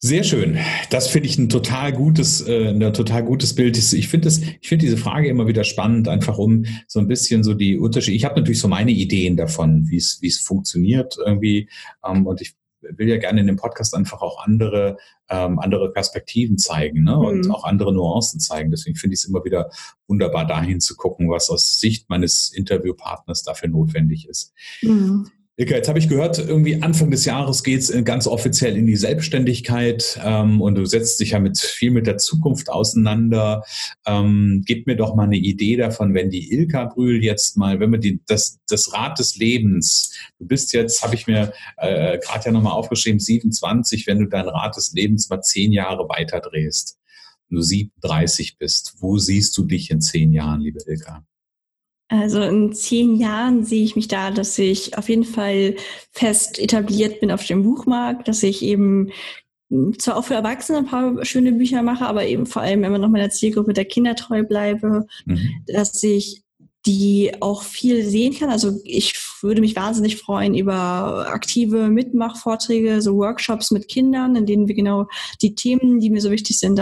Sehr 0.00 0.22
schön. 0.22 0.58
Das 0.90 1.08
finde 1.08 1.30
ich 1.30 1.38
ein 1.38 1.48
total 1.48 1.90
gutes, 1.94 2.46
äh, 2.46 2.68
ein 2.68 2.92
total 2.92 3.24
gutes 3.24 3.54
Bild. 3.54 3.78
Ich 3.78 4.08
finde 4.08 4.26
das, 4.26 4.38
ich 4.38 4.68
finde 4.68 4.84
diese 4.84 4.98
Frage 4.98 5.28
immer 5.28 5.46
wieder 5.46 5.64
spannend, 5.64 6.08
einfach 6.08 6.36
um 6.36 6.66
so 6.86 7.00
ein 7.00 7.08
bisschen 7.08 7.42
so 7.42 7.54
die 7.54 7.78
Unterschiede. 7.78 8.14
Ich 8.14 8.26
habe 8.26 8.38
natürlich 8.38 8.60
so 8.60 8.68
meine 8.68 8.90
Ideen 8.90 9.38
davon, 9.38 9.88
wie 9.88 9.96
es, 9.96 10.18
wie 10.20 10.26
es 10.26 10.40
funktioniert 10.40 11.16
irgendwie. 11.24 11.70
Ähm, 12.06 12.26
und 12.26 12.42
ich 12.42 12.54
will 12.96 13.08
ja 13.08 13.18
gerne 13.18 13.40
in 13.40 13.46
dem 13.46 13.56
Podcast 13.56 13.94
einfach 13.94 14.22
auch 14.22 14.44
andere, 14.44 14.96
ähm, 15.28 15.58
andere 15.58 15.92
Perspektiven 15.92 16.58
zeigen 16.58 17.04
ne? 17.04 17.18
und 17.18 17.46
mhm. 17.46 17.50
auch 17.50 17.64
andere 17.64 17.92
Nuancen 17.92 18.40
zeigen. 18.40 18.70
Deswegen 18.70 18.96
finde 18.96 19.14
ich 19.14 19.20
es 19.20 19.28
immer 19.28 19.44
wieder 19.44 19.70
wunderbar, 20.06 20.46
dahin 20.46 20.80
zu 20.80 20.96
gucken, 20.96 21.30
was 21.30 21.50
aus 21.50 21.78
Sicht 21.78 22.08
meines 22.10 22.52
Interviewpartners 22.52 23.42
dafür 23.42 23.68
notwendig 23.68 24.28
ist. 24.28 24.52
Mhm. 24.82 25.30
Ilka, 25.56 25.76
jetzt 25.76 25.88
habe 25.88 26.00
ich 26.00 26.08
gehört, 26.08 26.40
irgendwie 26.40 26.82
Anfang 26.82 27.12
des 27.12 27.24
Jahres 27.26 27.62
geht 27.62 27.78
es 27.78 28.04
ganz 28.04 28.26
offiziell 28.26 28.76
in 28.76 28.86
die 28.86 28.96
Selbstständigkeit 28.96 30.18
ähm, 30.24 30.60
und 30.60 30.74
du 30.74 30.84
setzt 30.84 31.20
dich 31.20 31.30
ja 31.30 31.38
mit 31.38 31.60
viel 31.60 31.92
mit 31.92 32.08
der 32.08 32.18
Zukunft 32.18 32.68
auseinander. 32.68 33.62
Ähm, 34.04 34.64
gib 34.66 34.88
mir 34.88 34.96
doch 34.96 35.14
mal 35.14 35.26
eine 35.26 35.36
Idee 35.36 35.76
davon, 35.76 36.12
wenn 36.12 36.28
die 36.28 36.52
Ilka 36.52 36.86
Brühl 36.86 37.22
jetzt 37.22 37.56
mal, 37.56 37.78
wenn 37.78 37.92
wir 37.92 38.00
die, 38.00 38.20
das, 38.26 38.58
das 38.66 38.92
Rad 38.92 39.20
des 39.20 39.36
Lebens, 39.36 40.12
du 40.40 40.46
bist 40.48 40.72
jetzt, 40.72 41.04
habe 41.04 41.14
ich 41.14 41.28
mir 41.28 41.52
äh, 41.76 42.18
gerade 42.18 42.46
ja 42.46 42.50
nochmal 42.50 42.72
aufgeschrieben, 42.72 43.20
27, 43.20 44.08
wenn 44.08 44.18
du 44.18 44.26
dein 44.26 44.48
Rad 44.48 44.76
des 44.76 44.92
Lebens 44.92 45.30
mal 45.30 45.40
zehn 45.40 45.70
Jahre 45.70 46.08
weiterdrehst, 46.08 46.98
du 47.48 47.60
37 47.60 48.58
bist, 48.58 48.96
wo 48.98 49.18
siehst 49.18 49.56
du 49.56 49.64
dich 49.64 49.92
in 49.92 50.00
zehn 50.00 50.32
Jahren, 50.32 50.62
liebe 50.62 50.80
Ilka? 50.84 51.24
Also 52.08 52.42
in 52.42 52.72
zehn 52.72 53.16
Jahren 53.16 53.64
sehe 53.64 53.84
ich 53.84 53.96
mich 53.96 54.08
da, 54.08 54.30
dass 54.30 54.58
ich 54.58 54.96
auf 54.98 55.08
jeden 55.08 55.24
Fall 55.24 55.76
fest 56.12 56.58
etabliert 56.58 57.20
bin 57.20 57.30
auf 57.30 57.44
dem 57.46 57.62
Buchmarkt, 57.62 58.28
dass 58.28 58.42
ich 58.42 58.62
eben 58.62 59.10
hm, 59.70 59.98
zwar 59.98 60.16
auch 60.16 60.24
für 60.24 60.34
Erwachsene 60.34 60.78
ein 60.78 60.86
paar 60.86 61.24
schöne 61.24 61.52
Bücher 61.52 61.82
mache, 61.82 62.06
aber 62.06 62.26
eben 62.26 62.46
vor 62.46 62.62
allem 62.62 62.84
immer 62.84 62.98
noch 62.98 63.08
meiner 63.08 63.30
Zielgruppe 63.30 63.72
der 63.72 63.86
Kinder 63.86 64.14
treu 64.14 64.42
bleibe, 64.42 65.06
mhm. 65.24 65.62
dass 65.66 66.02
ich 66.02 66.42
die 66.86 67.32
auch 67.40 67.62
viel 67.62 68.04
sehen 68.04 68.34
kann. 68.34 68.50
Also 68.50 68.78
ich 68.84 69.14
würde 69.40 69.62
mich 69.62 69.74
wahnsinnig 69.74 70.18
freuen 70.18 70.54
über 70.54 71.26
aktive 71.28 71.88
Mitmachvorträge, 71.88 73.00
so 73.00 73.16
Workshops 73.16 73.70
mit 73.70 73.88
Kindern, 73.88 74.36
in 74.36 74.44
denen 74.44 74.68
wir 74.68 74.74
genau 74.74 75.06
die 75.40 75.54
Themen, 75.54 76.00
die 76.00 76.10
mir 76.10 76.20
so 76.20 76.30
wichtig 76.30 76.58
sind, 76.58 76.78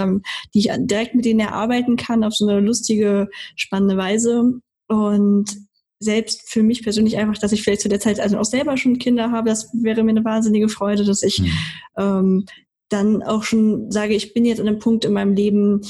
die 0.54 0.58
ich 0.58 0.70
direkt 0.76 1.14
mit 1.14 1.24
denen 1.24 1.38
erarbeiten 1.38 1.96
kann 1.96 2.24
auf 2.24 2.34
so 2.34 2.48
eine 2.48 2.60
lustige, 2.60 3.28
spannende 3.54 3.96
Weise. 3.96 4.60
Und 4.92 5.56
selbst 6.00 6.50
für 6.50 6.62
mich 6.62 6.82
persönlich 6.82 7.16
einfach, 7.16 7.38
dass 7.38 7.52
ich 7.52 7.62
vielleicht 7.62 7.82
zu 7.82 7.88
der 7.88 8.00
Zeit 8.00 8.20
also 8.20 8.38
auch 8.38 8.44
selber 8.44 8.76
schon 8.76 8.98
Kinder 8.98 9.30
habe, 9.30 9.48
das 9.48 9.70
wäre 9.72 10.02
mir 10.02 10.10
eine 10.10 10.24
wahnsinnige 10.24 10.68
Freude, 10.68 11.04
dass 11.04 11.22
ich 11.22 11.38
mhm. 11.40 11.50
ähm, 11.96 12.46
dann 12.88 13.22
auch 13.22 13.44
schon 13.44 13.90
sage, 13.90 14.14
ich 14.14 14.34
bin 14.34 14.44
jetzt 14.44 14.60
an 14.60 14.68
einem 14.68 14.78
Punkt 14.78 15.04
in 15.04 15.12
meinem 15.12 15.34
Leben, 15.34 15.82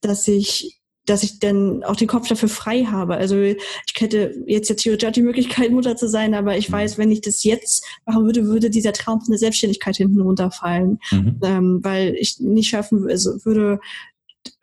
dass 0.00 0.28
ich 0.28 0.80
dass 1.06 1.22
ich 1.22 1.38
dann 1.38 1.84
auch 1.84 1.96
den 1.96 2.08
Kopf 2.08 2.28
dafür 2.28 2.48
frei 2.48 2.84
habe. 2.84 3.16
Also 3.16 3.38
ich 3.38 3.58
hätte 3.98 4.42
jetzt 4.46 4.70
ja 4.70 4.74
theoretisch 4.74 5.12
die 5.12 5.22
Möglichkeit, 5.22 5.70
Mutter 5.70 5.96
zu 5.96 6.08
sein, 6.08 6.32
aber 6.32 6.56
ich 6.56 6.70
mhm. 6.70 6.74
weiß, 6.74 6.98
wenn 6.98 7.10
ich 7.10 7.20
das 7.20 7.44
jetzt 7.44 7.84
machen 8.06 8.24
würde, 8.24 8.46
würde 8.46 8.70
dieser 8.70 8.94
Traum 8.94 9.20
von 9.20 9.30
der 9.30 9.38
Selbstständigkeit 9.38 9.96
hinten 9.96 10.20
runterfallen, 10.20 10.98
mhm. 11.10 11.40
ähm, 11.42 11.80
weil 11.82 12.14
ich 12.14 12.40
nicht 12.40 12.70
schaffen 12.70 13.06
also 13.08 13.44
würde, 13.44 13.80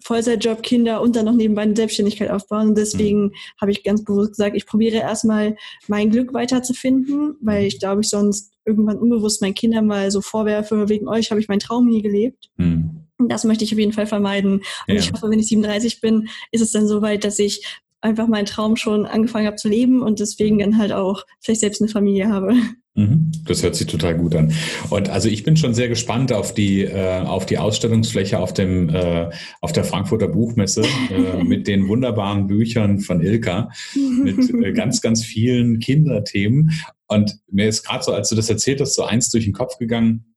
Vollzeitjob, 0.03 0.63
Kinder 0.63 1.01
und 1.01 1.15
dann 1.15 1.25
noch 1.25 1.33
nebenbei 1.33 1.61
eine 1.61 1.75
Selbstständigkeit 1.75 2.29
aufbauen. 2.29 2.69
Und 2.69 2.77
deswegen 2.77 3.25
mhm. 3.25 3.33
habe 3.59 3.71
ich 3.71 3.83
ganz 3.83 4.03
bewusst 4.03 4.31
gesagt, 4.31 4.55
ich 4.55 4.65
probiere 4.65 4.97
erstmal 4.97 5.55
mein 5.87 6.09
Glück 6.09 6.33
weiterzufinden, 6.33 7.35
weil 7.41 7.65
ich 7.65 7.79
glaube, 7.79 8.01
ich 8.01 8.09
sonst 8.09 8.51
irgendwann 8.65 8.97
unbewusst 8.97 9.41
meinen 9.41 9.55
Kindern 9.55 9.87
mal 9.87 10.11
so 10.11 10.21
vorwerfe, 10.21 10.89
wegen 10.89 11.07
euch 11.07 11.31
habe 11.31 11.41
ich 11.41 11.47
meinen 11.47 11.59
Traum 11.59 11.87
nie 11.87 12.01
gelebt. 12.01 12.49
Mhm. 12.57 13.07
Das 13.27 13.43
möchte 13.43 13.63
ich 13.63 13.73
auf 13.73 13.79
jeden 13.79 13.93
Fall 13.93 14.07
vermeiden. 14.07 14.53
Und 14.53 14.63
ja. 14.87 14.95
ich 14.95 15.11
hoffe, 15.11 15.29
wenn 15.29 15.39
ich 15.39 15.47
37 15.47 16.01
bin, 16.01 16.27
ist 16.51 16.61
es 16.61 16.71
dann 16.71 16.87
so 16.87 17.01
weit, 17.01 17.23
dass 17.23 17.39
ich 17.39 17.81
einfach 18.01 18.27
meinen 18.27 18.47
Traum 18.47 18.75
schon 18.75 19.05
angefangen 19.05 19.45
habe 19.45 19.57
zu 19.57 19.69
leben 19.69 20.01
und 20.01 20.19
deswegen 20.19 20.59
dann 20.59 20.77
halt 20.77 20.91
auch 20.91 21.23
vielleicht 21.39 21.61
selbst 21.61 21.81
eine 21.81 21.89
Familie 21.89 22.29
habe. 22.29 22.55
Mhm. 22.93 23.31
Das 23.45 23.63
hört 23.63 23.75
sich 23.75 23.87
total 23.87 24.17
gut 24.17 24.35
an. 24.35 24.53
Und 24.89 25.09
also 25.09 25.29
ich 25.29 25.43
bin 25.43 25.55
schon 25.55 25.73
sehr 25.73 25.87
gespannt 25.87 26.33
auf 26.33 26.53
die 26.53 26.81
äh, 26.81 27.21
auf 27.21 27.45
die 27.45 27.57
Ausstellungsfläche 27.57 28.37
auf 28.37 28.53
dem 28.53 28.89
äh, 28.89 29.29
auf 29.61 29.71
der 29.71 29.85
Frankfurter 29.85 30.27
Buchmesse 30.27 30.83
äh, 31.09 31.43
mit 31.43 31.67
den 31.67 31.87
wunderbaren 31.87 32.47
Büchern 32.47 32.99
von 32.99 33.21
Ilka 33.21 33.69
mit 33.95 34.37
äh, 34.53 34.71
ganz 34.73 34.99
ganz 35.01 35.23
vielen 35.23 35.79
Kinderthemen. 35.79 36.71
Und 37.07 37.39
mir 37.49 37.67
ist 37.67 37.83
gerade 37.83 38.03
so, 38.03 38.13
als 38.13 38.29
du 38.29 38.35
das 38.35 38.49
erzählt 38.49 38.81
hast, 38.81 38.95
so 38.95 39.03
eins 39.03 39.29
durch 39.29 39.45
den 39.45 39.53
Kopf 39.53 39.77
gegangen 39.77 40.30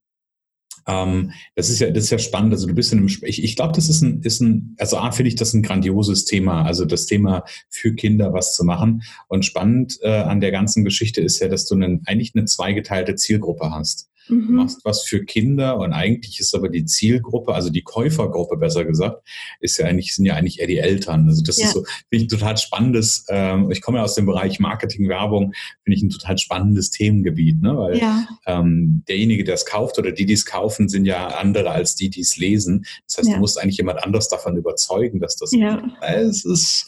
ähm, 0.87 1.31
das 1.55 1.69
ist 1.69 1.79
ja, 1.79 1.89
das 1.89 2.05
ist 2.05 2.09
ja 2.11 2.19
spannend. 2.19 2.53
Also 2.53 2.67
du 2.67 2.73
bist 2.73 2.93
in 2.93 2.99
einem, 2.99 3.07
ich, 3.07 3.43
ich 3.43 3.55
glaube, 3.55 3.73
das 3.73 3.89
ist 3.89 4.01
ein, 4.01 4.21
ist 4.21 4.41
ein, 4.41 4.75
also 4.79 4.97
A, 4.97 5.11
finde 5.11 5.29
ich 5.29 5.35
das 5.35 5.53
ein 5.53 5.63
grandioses 5.63 6.25
Thema. 6.25 6.63
Also 6.63 6.85
das 6.85 7.05
Thema 7.05 7.43
für 7.69 7.93
Kinder 7.93 8.33
was 8.33 8.55
zu 8.55 8.63
machen. 8.63 9.03
Und 9.27 9.45
spannend 9.45 9.97
äh, 10.01 10.09
an 10.09 10.41
der 10.41 10.51
ganzen 10.51 10.83
Geschichte 10.83 11.21
ist 11.21 11.39
ja, 11.39 11.47
dass 11.47 11.65
du 11.65 11.75
einen, 11.75 12.03
eigentlich 12.05 12.33
eine 12.35 12.45
zweigeteilte 12.45 13.15
Zielgruppe 13.15 13.71
hast. 13.71 14.09
Mhm. 14.27 14.47
Du 14.47 14.53
machst 14.53 14.79
was 14.83 15.03
für 15.03 15.23
Kinder 15.23 15.77
und 15.77 15.93
eigentlich 15.93 16.39
ist 16.39 16.55
aber 16.55 16.69
die 16.69 16.85
Zielgruppe, 16.85 17.53
also 17.53 17.69
die 17.69 17.83
Käufergruppe 17.83 18.57
besser 18.57 18.85
gesagt, 18.85 19.27
ist 19.59 19.77
ja 19.77 19.85
eigentlich, 19.85 20.15
sind 20.15 20.25
ja 20.25 20.35
eigentlich 20.35 20.59
eher 20.59 20.67
die 20.67 20.77
Eltern. 20.77 21.27
Also 21.27 21.43
das 21.43 21.57
ja. 21.57 21.65
ist 21.65 21.73
so, 21.73 21.83
finde 21.83 21.99
ich 22.11 22.23
ein 22.23 22.27
total 22.27 22.57
spannendes, 22.57 23.25
ähm, 23.29 23.69
ich 23.71 23.81
komme 23.81 23.99
ja 23.99 24.03
aus 24.03 24.15
dem 24.15 24.25
Bereich 24.25 24.59
Marketing, 24.59 25.07
Werbung, 25.09 25.53
finde 25.83 25.97
ich 25.97 26.03
ein 26.03 26.09
total 26.09 26.37
spannendes 26.37 26.89
Themengebiit, 26.89 27.61
ne? 27.61 27.77
Weil 27.77 27.97
ja. 27.99 28.27
ähm, 28.45 29.03
derjenige, 29.07 29.43
der 29.43 29.55
es 29.55 29.65
kauft 29.65 29.99
oder 29.99 30.11
die, 30.11 30.25
die 30.25 30.33
es 30.33 30.45
kaufen, 30.45 30.89
sind 30.89 31.05
ja 31.05 31.27
andere 31.27 31.71
als 31.71 31.95
die, 31.95 32.09
die 32.09 32.21
es 32.21 32.37
lesen. 32.37 32.85
Das 33.07 33.17
heißt, 33.17 33.29
ja. 33.29 33.35
du 33.35 33.39
musst 33.39 33.59
eigentlich 33.61 33.77
jemand 33.77 34.03
anders 34.03 34.29
davon 34.29 34.57
überzeugen, 34.57 35.19
dass 35.19 35.35
das 35.35 35.51
ja. 35.51 35.81
es 36.01 36.45
ist, 36.45 36.87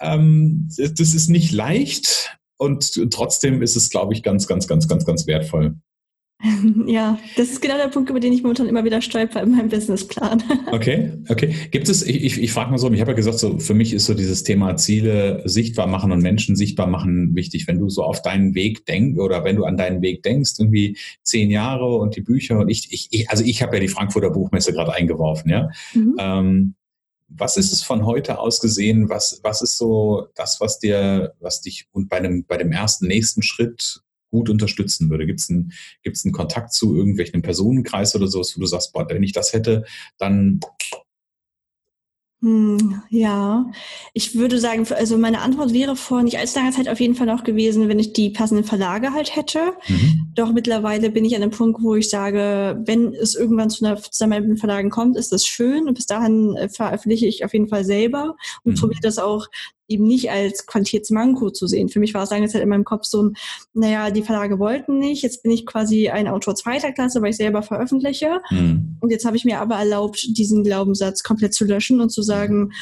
ähm, 0.00 0.68
das 0.76 1.14
ist 1.14 1.28
nicht 1.28 1.52
leicht. 1.52 2.36
Und 2.56 3.10
trotzdem 3.12 3.62
ist 3.62 3.76
es, 3.76 3.90
glaube 3.90 4.14
ich, 4.14 4.22
ganz, 4.22 4.46
ganz, 4.46 4.68
ganz, 4.68 4.86
ganz, 4.88 5.04
ganz 5.04 5.26
wertvoll. 5.26 5.76
Ja, 6.86 7.18
das 7.36 7.50
ist 7.50 7.62
genau 7.62 7.76
der 7.76 7.88
Punkt, 7.88 8.10
über 8.10 8.20
den 8.20 8.32
ich 8.32 8.42
momentan 8.42 8.68
immer 8.68 8.84
wieder 8.84 9.00
stolper 9.00 9.42
in 9.42 9.52
meinem 9.52 9.68
Businessplan. 9.68 10.42
Okay, 10.72 11.12
okay. 11.28 11.54
Gibt 11.70 11.88
es, 11.88 12.02
ich, 12.02 12.24
ich, 12.24 12.42
ich 12.42 12.52
frage 12.52 12.70
mal 12.70 12.78
so, 12.78 12.90
ich 12.90 13.00
habe 13.00 13.12
ja 13.12 13.16
gesagt, 13.16 13.38
so 13.38 13.58
für 13.58 13.74
mich 13.74 13.92
ist 13.92 14.06
so 14.06 14.14
dieses 14.14 14.42
Thema 14.42 14.76
Ziele 14.76 15.42
sichtbar 15.44 15.86
machen 15.86 16.10
und 16.10 16.20
Menschen 16.20 16.56
sichtbar 16.56 16.88
machen 16.88 17.34
wichtig. 17.34 17.68
Wenn 17.68 17.78
du 17.78 17.88
so 17.88 18.02
auf 18.02 18.22
deinen 18.22 18.54
Weg 18.54 18.84
denkst 18.86 19.18
oder 19.18 19.44
wenn 19.44 19.56
du 19.56 19.64
an 19.64 19.76
deinen 19.76 20.02
Weg 20.02 20.22
denkst, 20.22 20.54
irgendwie 20.58 20.96
zehn 21.22 21.50
Jahre 21.50 21.96
und 21.96 22.16
die 22.16 22.22
Bücher 22.22 22.58
und 22.58 22.68
ich, 22.68 22.88
ich 22.92 23.30
also 23.30 23.44
ich 23.44 23.62
habe 23.62 23.76
ja 23.76 23.80
die 23.80 23.88
Frankfurter 23.88 24.30
Buchmesse 24.30 24.72
gerade 24.72 24.92
eingeworfen, 24.92 25.50
ja. 25.50 25.70
Mhm. 25.94 26.16
Ähm, 26.18 26.74
was 27.28 27.56
ist 27.56 27.72
es 27.72 27.82
von 27.82 28.04
heute 28.04 28.38
aus 28.38 28.60
gesehen? 28.60 29.08
Was, 29.08 29.40
was 29.42 29.62
ist 29.62 29.78
so 29.78 30.28
das, 30.34 30.60
was 30.60 30.78
dir, 30.78 31.34
was 31.40 31.60
dich 31.60 31.86
und 31.92 32.08
bei 32.08 32.18
einem, 32.18 32.44
bei 32.44 32.56
dem 32.56 32.72
ersten 32.72 33.06
nächsten 33.06 33.42
Schritt 33.42 34.02
gut 34.34 34.50
unterstützen 34.50 35.10
würde? 35.10 35.26
Gibt 35.26 35.40
es 35.40 35.48
einen, 35.48 35.72
gibt's 36.02 36.24
einen 36.24 36.32
Kontakt 36.32 36.72
zu 36.72 36.96
irgendwelchen 36.96 37.40
Personenkreis 37.40 38.16
oder 38.16 38.26
sowas, 38.26 38.52
wo 38.56 38.60
du 38.60 38.66
sagst, 38.66 38.92
boah, 38.92 39.08
wenn 39.08 39.22
ich 39.22 39.32
das 39.32 39.52
hätte, 39.52 39.84
dann 40.18 40.60
hm, 42.44 43.00
ja, 43.08 43.64
ich 44.12 44.34
würde 44.34 44.60
sagen, 44.60 44.86
also 44.90 45.16
meine 45.16 45.40
Antwort 45.40 45.72
wäre 45.72 45.96
vor 45.96 46.22
nicht 46.22 46.36
allzu 46.36 46.58
langer 46.58 46.72
Zeit 46.72 46.90
auf 46.90 47.00
jeden 47.00 47.14
Fall 47.14 47.26
noch 47.26 47.42
gewesen, 47.42 47.88
wenn 47.88 47.98
ich 47.98 48.12
die 48.12 48.28
passenden 48.28 48.64
Verlage 48.64 49.14
halt 49.14 49.34
hätte. 49.34 49.72
Mhm. 49.88 50.26
Doch 50.34 50.52
mittlerweile 50.52 51.08
bin 51.08 51.24
ich 51.24 51.34
an 51.34 51.40
einem 51.40 51.52
Punkt, 51.52 51.82
wo 51.82 51.94
ich 51.94 52.10
sage, 52.10 52.82
wenn 52.84 53.14
es 53.14 53.34
irgendwann 53.34 53.70
zu 53.70 53.82
einer 53.82 53.96
Zusammenarbeit 53.96 54.46
mit 54.50 54.60
Verlagen 54.60 54.90
kommt, 54.90 55.16
ist 55.16 55.32
das 55.32 55.46
schön 55.46 55.88
und 55.88 55.94
bis 55.94 56.04
dahin 56.04 56.54
äh, 56.56 56.68
veröffentliche 56.68 57.26
ich 57.26 57.46
auf 57.46 57.54
jeden 57.54 57.68
Fall 57.68 57.86
selber 57.86 58.36
und 58.62 58.72
mhm. 58.72 58.78
probiere 58.78 59.00
das 59.00 59.18
auch 59.18 59.46
eben 59.88 60.04
nicht 60.04 60.30
als 60.30 60.66
Qualitätsmanko 60.66 61.50
zu 61.50 61.66
sehen. 61.66 61.88
Für 61.88 62.00
mich 62.00 62.14
war 62.14 62.22
es 62.22 62.30
lange 62.30 62.48
Zeit 62.48 62.62
in 62.62 62.68
meinem 62.68 62.84
Kopf 62.84 63.04
so 63.04 63.22
ein, 63.22 63.36
naja, 63.72 64.10
die 64.10 64.22
Verlage 64.22 64.58
wollten 64.58 64.98
nicht, 64.98 65.22
jetzt 65.22 65.42
bin 65.42 65.52
ich 65.52 65.66
quasi 65.66 66.08
ein 66.08 66.28
Autor 66.28 66.54
zweiter 66.54 66.92
Klasse, 66.92 67.20
weil 67.22 67.30
ich 67.30 67.36
selber 67.36 67.62
veröffentliche. 67.62 68.40
Mhm. 68.50 68.96
Und 69.00 69.10
jetzt 69.10 69.24
habe 69.24 69.36
ich 69.36 69.44
mir 69.44 69.60
aber 69.60 69.76
erlaubt, 69.76 70.26
diesen 70.36 70.64
Glaubenssatz 70.64 71.22
komplett 71.22 71.54
zu 71.54 71.64
löschen 71.64 72.00
und 72.00 72.10
zu 72.10 72.22
sagen, 72.22 72.72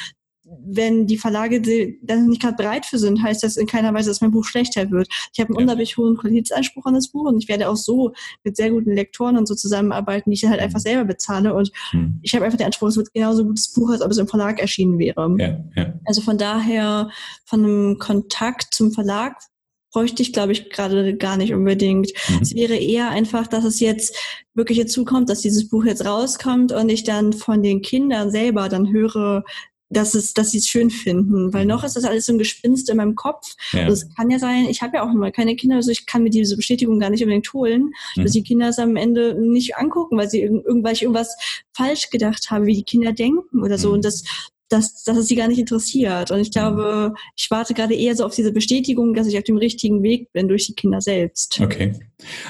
wenn 0.64 1.06
die 1.06 1.18
Verlage 1.18 1.60
dann 2.02 2.26
nicht 2.26 2.42
gerade 2.42 2.56
bereit 2.56 2.86
für 2.86 2.98
sind, 2.98 3.22
heißt 3.22 3.42
das 3.42 3.56
in 3.56 3.66
keiner 3.66 3.92
Weise, 3.94 4.10
dass 4.10 4.20
mein 4.20 4.30
Buch 4.30 4.44
schlechter 4.44 4.90
wird. 4.90 5.08
Ich 5.32 5.40
habe 5.40 5.48
einen 5.48 5.54
ja. 5.54 5.60
unglaublich 5.60 5.96
hohen 5.96 6.16
Qualitätsanspruch 6.16 6.84
an 6.86 6.94
das 6.94 7.08
Buch 7.08 7.26
und 7.26 7.42
ich 7.42 7.48
werde 7.48 7.68
auch 7.68 7.76
so 7.76 8.12
mit 8.44 8.56
sehr 8.56 8.70
guten 8.70 8.92
Lektoren 8.92 9.36
und 9.36 9.46
so 9.46 9.54
zusammenarbeiten, 9.54 10.30
die 10.30 10.34
ich 10.34 10.40
dann 10.40 10.50
halt 10.50 10.60
einfach 10.60 10.78
mhm. 10.78 10.82
selber 10.82 11.04
bezahle. 11.04 11.54
Und 11.54 11.70
hm. 11.90 12.20
ich 12.22 12.34
habe 12.34 12.44
einfach 12.44 12.58
den 12.58 12.66
Anspruch, 12.66 12.88
es 12.88 12.96
wird 12.96 13.12
genauso 13.12 13.44
gutes 13.44 13.72
Buch, 13.72 13.90
als 13.90 14.02
ob 14.02 14.10
es 14.10 14.18
im 14.18 14.28
Verlag 14.28 14.60
erschienen 14.60 14.98
wäre. 14.98 15.34
Ja, 15.38 15.58
ja. 15.76 15.94
Also 16.04 16.20
von 16.20 16.38
daher, 16.38 17.10
von 17.44 17.64
einem 17.64 17.98
Kontakt 17.98 18.74
zum 18.74 18.92
Verlag 18.92 19.36
bräuchte 19.92 20.22
ich, 20.22 20.32
glaube 20.32 20.52
ich, 20.52 20.70
gerade 20.70 21.16
gar 21.16 21.36
nicht 21.36 21.52
unbedingt. 21.52 22.10
Mhm. 22.28 22.38
Es 22.40 22.54
wäre 22.54 22.74
eher 22.74 23.10
einfach, 23.10 23.46
dass 23.46 23.64
es 23.64 23.78
jetzt 23.78 24.16
wirklich 24.54 24.78
dazu 24.78 25.04
kommt, 25.04 25.28
dass 25.28 25.42
dieses 25.42 25.68
Buch 25.68 25.84
jetzt 25.84 26.04
rauskommt 26.04 26.72
und 26.72 26.88
ich 26.88 27.04
dann 27.04 27.32
von 27.32 27.62
den 27.62 27.82
Kindern 27.82 28.30
selber 28.30 28.68
dann 28.68 28.90
höre, 28.90 29.44
dass 29.92 30.14
es, 30.14 30.34
dass 30.34 30.50
sie 30.50 30.58
es 30.58 30.68
schön 30.68 30.90
finden, 30.90 31.52
weil 31.52 31.66
noch 31.66 31.84
ist 31.84 31.96
das 31.96 32.04
alles 32.04 32.26
so 32.26 32.32
ein 32.32 32.38
Gespinst 32.38 32.88
in 32.90 32.96
meinem 32.96 33.14
Kopf. 33.14 33.54
Ja. 33.72 33.86
Das 33.86 34.08
kann 34.14 34.30
ja 34.30 34.38
sein, 34.38 34.66
ich 34.68 34.82
habe 34.82 34.96
ja 34.96 35.04
auch 35.04 35.12
mal 35.12 35.32
keine 35.32 35.56
Kinder, 35.56 35.76
also 35.76 35.90
ich 35.90 36.06
kann 36.06 36.22
mir 36.22 36.30
diese 36.30 36.56
Bestätigung 36.56 36.98
gar 36.98 37.10
nicht 37.10 37.22
unbedingt 37.22 37.52
holen, 37.52 37.92
mhm. 38.16 38.22
dass 38.22 38.32
die 38.32 38.42
Kinder 38.42 38.68
es 38.68 38.78
am 38.78 38.96
Ende 38.96 39.36
nicht 39.40 39.76
angucken, 39.76 40.16
weil 40.16 40.30
sie 40.30 40.42
irg 40.42 40.64
weil 40.82 40.94
ich 40.94 41.02
irgendwas 41.02 41.36
falsch 41.72 42.10
gedacht 42.10 42.50
habe, 42.50 42.66
wie 42.66 42.74
die 42.74 42.84
Kinder 42.84 43.12
denken 43.12 43.62
oder 43.62 43.78
so. 43.78 43.88
Mhm. 43.88 43.94
Und 43.94 44.04
das, 44.04 44.24
dass, 44.72 45.04
dass 45.04 45.18
es 45.18 45.28
sie 45.28 45.36
gar 45.36 45.48
nicht 45.48 45.58
interessiert. 45.58 46.30
Und 46.30 46.40
ich 46.40 46.48
mhm. 46.48 46.52
glaube, 46.52 47.14
ich 47.36 47.50
warte 47.50 47.74
gerade 47.74 47.94
eher 47.94 48.16
so 48.16 48.24
auf 48.24 48.34
diese 48.34 48.52
Bestätigung, 48.52 49.14
dass 49.14 49.26
ich 49.26 49.36
auf 49.36 49.44
dem 49.44 49.58
richtigen 49.58 50.02
Weg 50.02 50.32
bin 50.32 50.48
durch 50.48 50.66
die 50.66 50.74
Kinder 50.74 51.00
selbst. 51.00 51.60
Okay. 51.60 51.94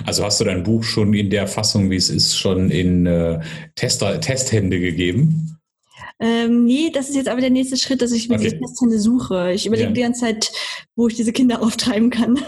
Also 0.05 0.25
hast 0.25 0.41
du 0.41 0.45
dein 0.45 0.63
Buch 0.63 0.85
schon 0.85 1.15
in 1.15 1.31
der 1.31 1.47
Fassung, 1.49 1.91
wie 1.91 1.97
es 1.97 2.11
ist, 2.11 2.39
schon 2.39 2.71
in 2.71 3.07
äh, 3.07 3.41
Tester, 3.75 4.21
Testhände 4.21 4.79
gegeben? 4.79 5.52
Ähm, 6.23 6.65
nee, 6.65 6.91
das 6.95 7.09
ist 7.09 7.17
jetzt 7.17 7.29
aber 7.29 7.41
der 7.41 7.51
nächste 7.51 7.77
Schritt, 7.77 8.01
dass 8.01 8.13
ich 8.13 8.29
mir 8.29 8.37
okay. 8.37 8.57
diese 8.61 9.01
suche. 9.01 9.51
Ich 9.53 9.67
überlege 9.67 9.89
ja. 9.89 9.93
die 9.93 10.01
ganze 10.03 10.21
Zeit, 10.21 10.53
wo 10.95 11.09
ich 11.09 11.17
diese 11.17 11.33
Kinder 11.33 11.61
auftreiben 11.63 12.11
kann. 12.11 12.39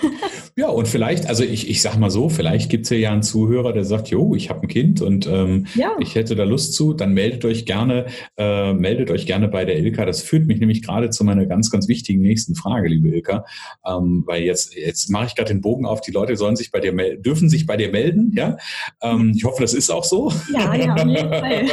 ja, 0.57 0.69
und 0.69 0.87
vielleicht, 0.87 1.27
also 1.27 1.43
ich, 1.43 1.69
ich 1.69 1.83
sag 1.83 1.99
mal 1.99 2.09
so, 2.11 2.29
vielleicht 2.29 2.71
gibt 2.71 2.85
es 2.85 2.97
ja 2.97 3.11
einen 3.11 3.25
Zuhörer, 3.25 3.73
der 3.73 3.85
sagt, 3.85 4.09
jo, 4.11 4.37
ich 4.37 4.49
habe 4.49 4.63
ein 4.63 4.69
Kind 4.69 5.03
und 5.03 5.27
ähm, 5.27 5.67
ja. 5.75 5.97
ich 5.99 6.15
hätte 6.15 6.37
da 6.37 6.45
Lust 6.45 6.75
zu, 6.75 6.95
dann 6.95 7.15
meldet 7.15 7.45
euch 7.45 7.67
gerne, 7.67 8.07
äh, 8.37 8.73
meldet 8.75 9.11
euch 9.11 9.27
gerne 9.27 9.49
bei 9.49 9.65
der 9.65 9.77
Ilka. 9.77 10.05
Das 10.05 10.23
führt 10.23 10.47
mich 10.47 10.61
nämlich 10.61 10.81
gerade 10.81 11.11
zu 11.11 11.25
meiner 11.25 11.45
ganz, 11.47 11.69
ganz 11.69 11.89
wichtigen 11.89 12.21
nächsten 12.21 12.55
Frage, 12.55 12.87
liebe 12.87 13.09
Ilka. 13.09 13.45
Ähm, 13.85 14.23
weil 14.25 14.45
jetzt, 14.45 14.77
jetzt 14.77 15.11
mache 15.11 15.27
ich 15.27 15.35
gerade 15.35 15.53
den 15.53 15.63
Bogen 15.63 15.85
auf, 15.85 16.01
die 16.01 16.13
Leute 16.13 16.37
sollen 16.37 16.55
sich 16.55 16.71
bei 16.71 16.79
dir 16.79 16.93
melden, 16.93 17.25
dürfen 17.25 17.49
sich 17.49 17.67
bei 17.67 17.77
dir 17.77 17.91
melden, 17.91 18.33
ja. 18.37 18.57
Ähm, 19.03 19.33
ich 19.35 19.43
hoffe, 19.43 19.63
das 19.63 19.75
ist 19.75 19.91
auch 19.91 20.05
so. 20.05 20.31
Ja, 20.53 20.73
ja, 20.77 20.95
auf 20.95 21.05
jeden 21.05 21.29
Fall. 21.29 21.67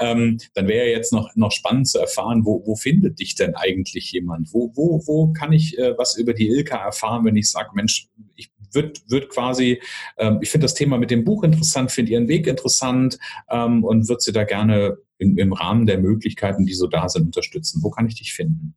ähm, 0.00 0.38
dann 0.54 0.68
wäre 0.68 0.88
ja 0.88 0.99
jetzt 1.00 1.12
noch, 1.12 1.34
noch 1.34 1.52
spannend 1.52 1.88
zu 1.88 1.98
erfahren, 1.98 2.44
wo, 2.44 2.62
wo 2.66 2.76
findet 2.76 3.18
dich 3.18 3.34
denn 3.34 3.54
eigentlich 3.54 4.12
jemand? 4.12 4.52
Wo, 4.52 4.72
wo, 4.74 5.02
wo 5.06 5.32
kann 5.32 5.52
ich 5.52 5.78
äh, 5.78 5.96
was 5.98 6.16
über 6.16 6.34
die 6.34 6.48
Ilka 6.48 6.76
erfahren, 6.76 7.24
wenn 7.24 7.36
ich 7.36 7.50
sage, 7.50 7.70
Mensch, 7.74 8.08
ich 8.36 8.50
wird, 8.72 9.02
wird 9.10 9.28
quasi, 9.30 9.80
ähm, 10.16 10.38
ich 10.40 10.50
finde 10.50 10.66
das 10.66 10.74
Thema 10.74 10.98
mit 10.98 11.10
dem 11.10 11.24
Buch 11.24 11.42
interessant, 11.42 11.90
finde 11.90 12.12
ihren 12.12 12.28
Weg 12.28 12.46
interessant 12.46 13.18
ähm, 13.50 13.84
und 13.84 14.08
würde 14.08 14.22
sie 14.22 14.32
da 14.32 14.44
gerne 14.44 14.98
in, 15.18 15.36
im 15.38 15.52
Rahmen 15.52 15.86
der 15.86 15.98
Möglichkeiten, 15.98 16.66
die 16.66 16.74
so 16.74 16.86
da 16.86 17.08
sind, 17.08 17.26
unterstützen. 17.26 17.82
Wo 17.82 17.90
kann 17.90 18.06
ich 18.06 18.14
dich 18.14 18.32
finden? 18.32 18.74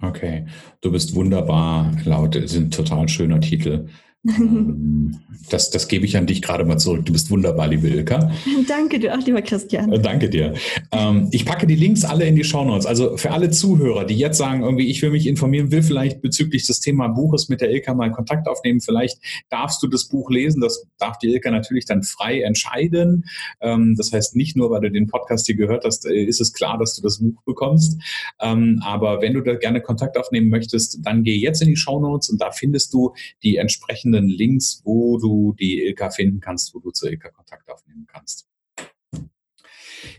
Okay. 0.01 0.45
Du 0.81 0.91
bist 0.91 1.15
wunderbar, 1.15 1.93
laut, 2.03 2.35
ist 2.35 2.55
ein 2.55 2.71
total 2.71 3.07
schöner 3.07 3.39
Titel. 3.39 3.87
Ähm, 4.27 5.19
das, 5.49 5.69
das 5.69 5.87
gebe 5.87 6.05
ich 6.05 6.17
an 6.17 6.25
dich 6.25 6.41
gerade 6.41 6.65
mal 6.65 6.77
zurück. 6.77 7.05
Du 7.05 7.13
bist 7.13 7.29
wunderbar, 7.29 7.67
liebe 7.67 7.87
Ilka. 7.87 8.31
Danke, 8.67 8.99
du 8.99 9.13
auch, 9.13 9.23
lieber 9.25 9.41
Christian. 9.41 9.91
Äh, 9.91 9.99
danke 9.99 10.29
dir. 10.29 10.53
Ähm, 10.91 11.27
ich 11.31 11.45
packe 11.45 11.67
die 11.67 11.75
Links 11.75 12.03
alle 12.03 12.25
in 12.25 12.35
die 12.35 12.43
Shownotes. 12.43 12.85
Also 12.85 13.17
für 13.17 13.31
alle 13.31 13.51
Zuhörer, 13.51 14.05
die 14.05 14.15
jetzt 14.15 14.37
sagen, 14.37 14.63
irgendwie, 14.63 14.87
ich 14.87 15.01
will 15.01 15.11
mich 15.11 15.27
informieren, 15.27 15.71
will 15.71 15.83
vielleicht 15.83 16.21
bezüglich 16.21 16.65
des 16.65 16.79
Thema 16.79 17.07
Buches 17.09 17.49
mit 17.49 17.61
der 17.61 17.69
Ilka 17.69 17.93
mal 17.93 18.11
Kontakt 18.11 18.47
aufnehmen. 18.47 18.81
Vielleicht 18.81 19.19
darfst 19.49 19.83
du 19.83 19.87
das 19.87 20.05
Buch 20.05 20.29
lesen. 20.31 20.61
Das 20.61 20.87
darf 20.97 21.17
die 21.19 21.31
Ilka 21.31 21.51
natürlich 21.51 21.85
dann 21.85 22.03
frei 22.03 22.41
entscheiden. 22.41 23.25
Ähm, 23.61 23.95
das 23.97 24.11
heißt, 24.11 24.35
nicht 24.35 24.57
nur, 24.57 24.71
weil 24.71 24.81
du 24.81 24.91
den 24.91 25.07
Podcast 25.07 25.45
hier 25.45 25.55
gehört 25.55 25.85
hast, 25.85 26.05
äh, 26.05 26.23
ist 26.23 26.41
es 26.41 26.53
klar, 26.53 26.77
dass 26.79 26.95
du 26.95 27.01
das 27.01 27.19
Buch 27.19 27.41
bekommst. 27.45 28.01
Ähm, 28.41 28.81
aber 28.83 29.21
wenn 29.21 29.33
du 29.33 29.41
da 29.41 29.55
gerne 29.55 29.81
Kontakt 29.81 30.17
aufnehmen 30.17 30.49
möchtest, 30.49 30.99
dann 31.03 31.23
geh 31.23 31.35
jetzt 31.35 31.61
in 31.61 31.67
die 31.67 31.75
Shownotes 31.75 32.29
und 32.29 32.41
da 32.41 32.51
findest 32.51 32.93
du 32.93 33.13
die 33.43 33.57
entsprechenden 33.57 34.14
entsprechenden 34.15 34.29
Links, 34.29 34.81
wo 34.83 35.17
du 35.17 35.53
die 35.53 35.81
Ilka 35.83 36.09
finden 36.09 36.39
kannst, 36.39 36.73
wo 36.73 36.79
du 36.79 36.91
zur 36.91 37.09
Ilka 37.09 37.29
Kontakt 37.29 37.69
aufnehmen 37.69 38.07
kannst. 38.07 38.47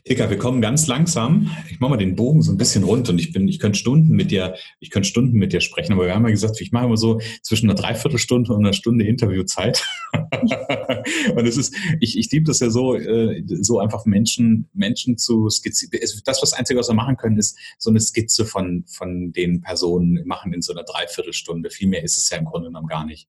Ilka, 0.05 0.31
wir 0.31 0.39
kommen 0.39 0.61
ganz 0.61 0.87
langsam. 0.87 1.51
Ich 1.71 1.81
mache 1.81 1.91
mal 1.91 1.97
den 1.97 2.17
Bogen 2.17 2.43
so 2.43 2.53
ein 2.53 2.57
bisschen 2.57 2.85
rund 2.85 3.09
und 3.09 3.19
ich 3.19 3.33
bin, 3.33 3.49
ich 3.49 3.59
könnte 3.59 3.79
Stunden 3.79 4.15
mit 4.15 4.31
dir, 4.31 4.55
ich 4.81 4.91
könnte 4.91 5.09
Stunden 5.09 5.37
mit 5.39 5.53
dir 5.53 5.61
sprechen, 5.61 5.93
aber 5.93 6.07
wir 6.07 6.15
haben 6.15 6.25
ja 6.25 6.31
gesagt, 6.31 6.61
ich 6.61 6.73
mache 6.73 6.87
immer 6.87 6.97
so 6.97 7.21
zwischen 7.43 7.69
einer 7.69 7.79
Dreiviertelstunde 7.79 8.53
und 8.53 8.65
einer 8.65 8.73
Stunde 8.73 9.05
Interviewzeit. 9.05 9.85
und 11.37 11.47
es 11.47 11.57
ist, 11.57 11.75
ich, 12.01 12.19
ich 12.19 12.31
liebe 12.31 12.47
das 12.47 12.61
ja 12.61 12.71
so, 12.71 12.95
äh, 12.97 13.43
so 13.47 13.79
einfach 13.79 14.07
Menschen, 14.07 14.69
Menschen 14.73 15.19
zu 15.19 15.49
skizzieren. 15.51 15.93
Das, 16.25 16.43
was 16.43 16.53
Einzige, 16.53 16.79
was 16.79 16.89
wir 16.89 16.95
machen 16.95 17.17
können, 17.17 17.39
ist 17.39 17.59
so 17.79 17.91
eine 17.91 18.01
Skizze 18.01 18.45
von, 18.45 18.85
von 18.87 19.33
den 19.33 19.61
Personen 19.61 20.23
machen 20.27 20.53
in 20.53 20.63
so 20.63 20.73
einer 20.73 20.85
Dreiviertelstunde. 20.85 21.71
Viel 21.71 21.89
mehr 21.89 22.03
ist 22.03 22.17
es 22.17 22.31
ja 22.31 22.39
im 22.39 22.45
Grunde 22.45 22.69
genommen 22.69 22.89
gar 22.89 23.05
nicht. 23.05 23.29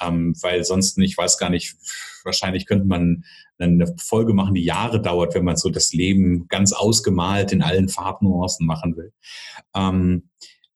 Ähm, 0.00 0.34
weil 0.40 0.64
sonst, 0.64 0.98
ich 0.98 1.16
weiß 1.16 1.38
gar 1.38 1.50
nicht, 1.50 1.76
wahrscheinlich 2.24 2.66
könnte 2.66 2.86
man 2.86 3.24
eine 3.58 3.94
Folge 3.98 4.32
machen, 4.32 4.54
die 4.54 4.64
Jahre 4.64 5.00
dauert, 5.00 5.34
wenn 5.34 5.44
man 5.44 5.56
so 5.56 5.70
das 5.70 5.92
Leben 5.92 6.48
ganz 6.48 6.72
ausgemalt 6.72 7.52
in 7.52 7.62
allen 7.62 7.88
Farbnuancen 7.88 8.66
machen 8.66 8.96
will. 8.96 9.12
Ähm, 9.74 10.30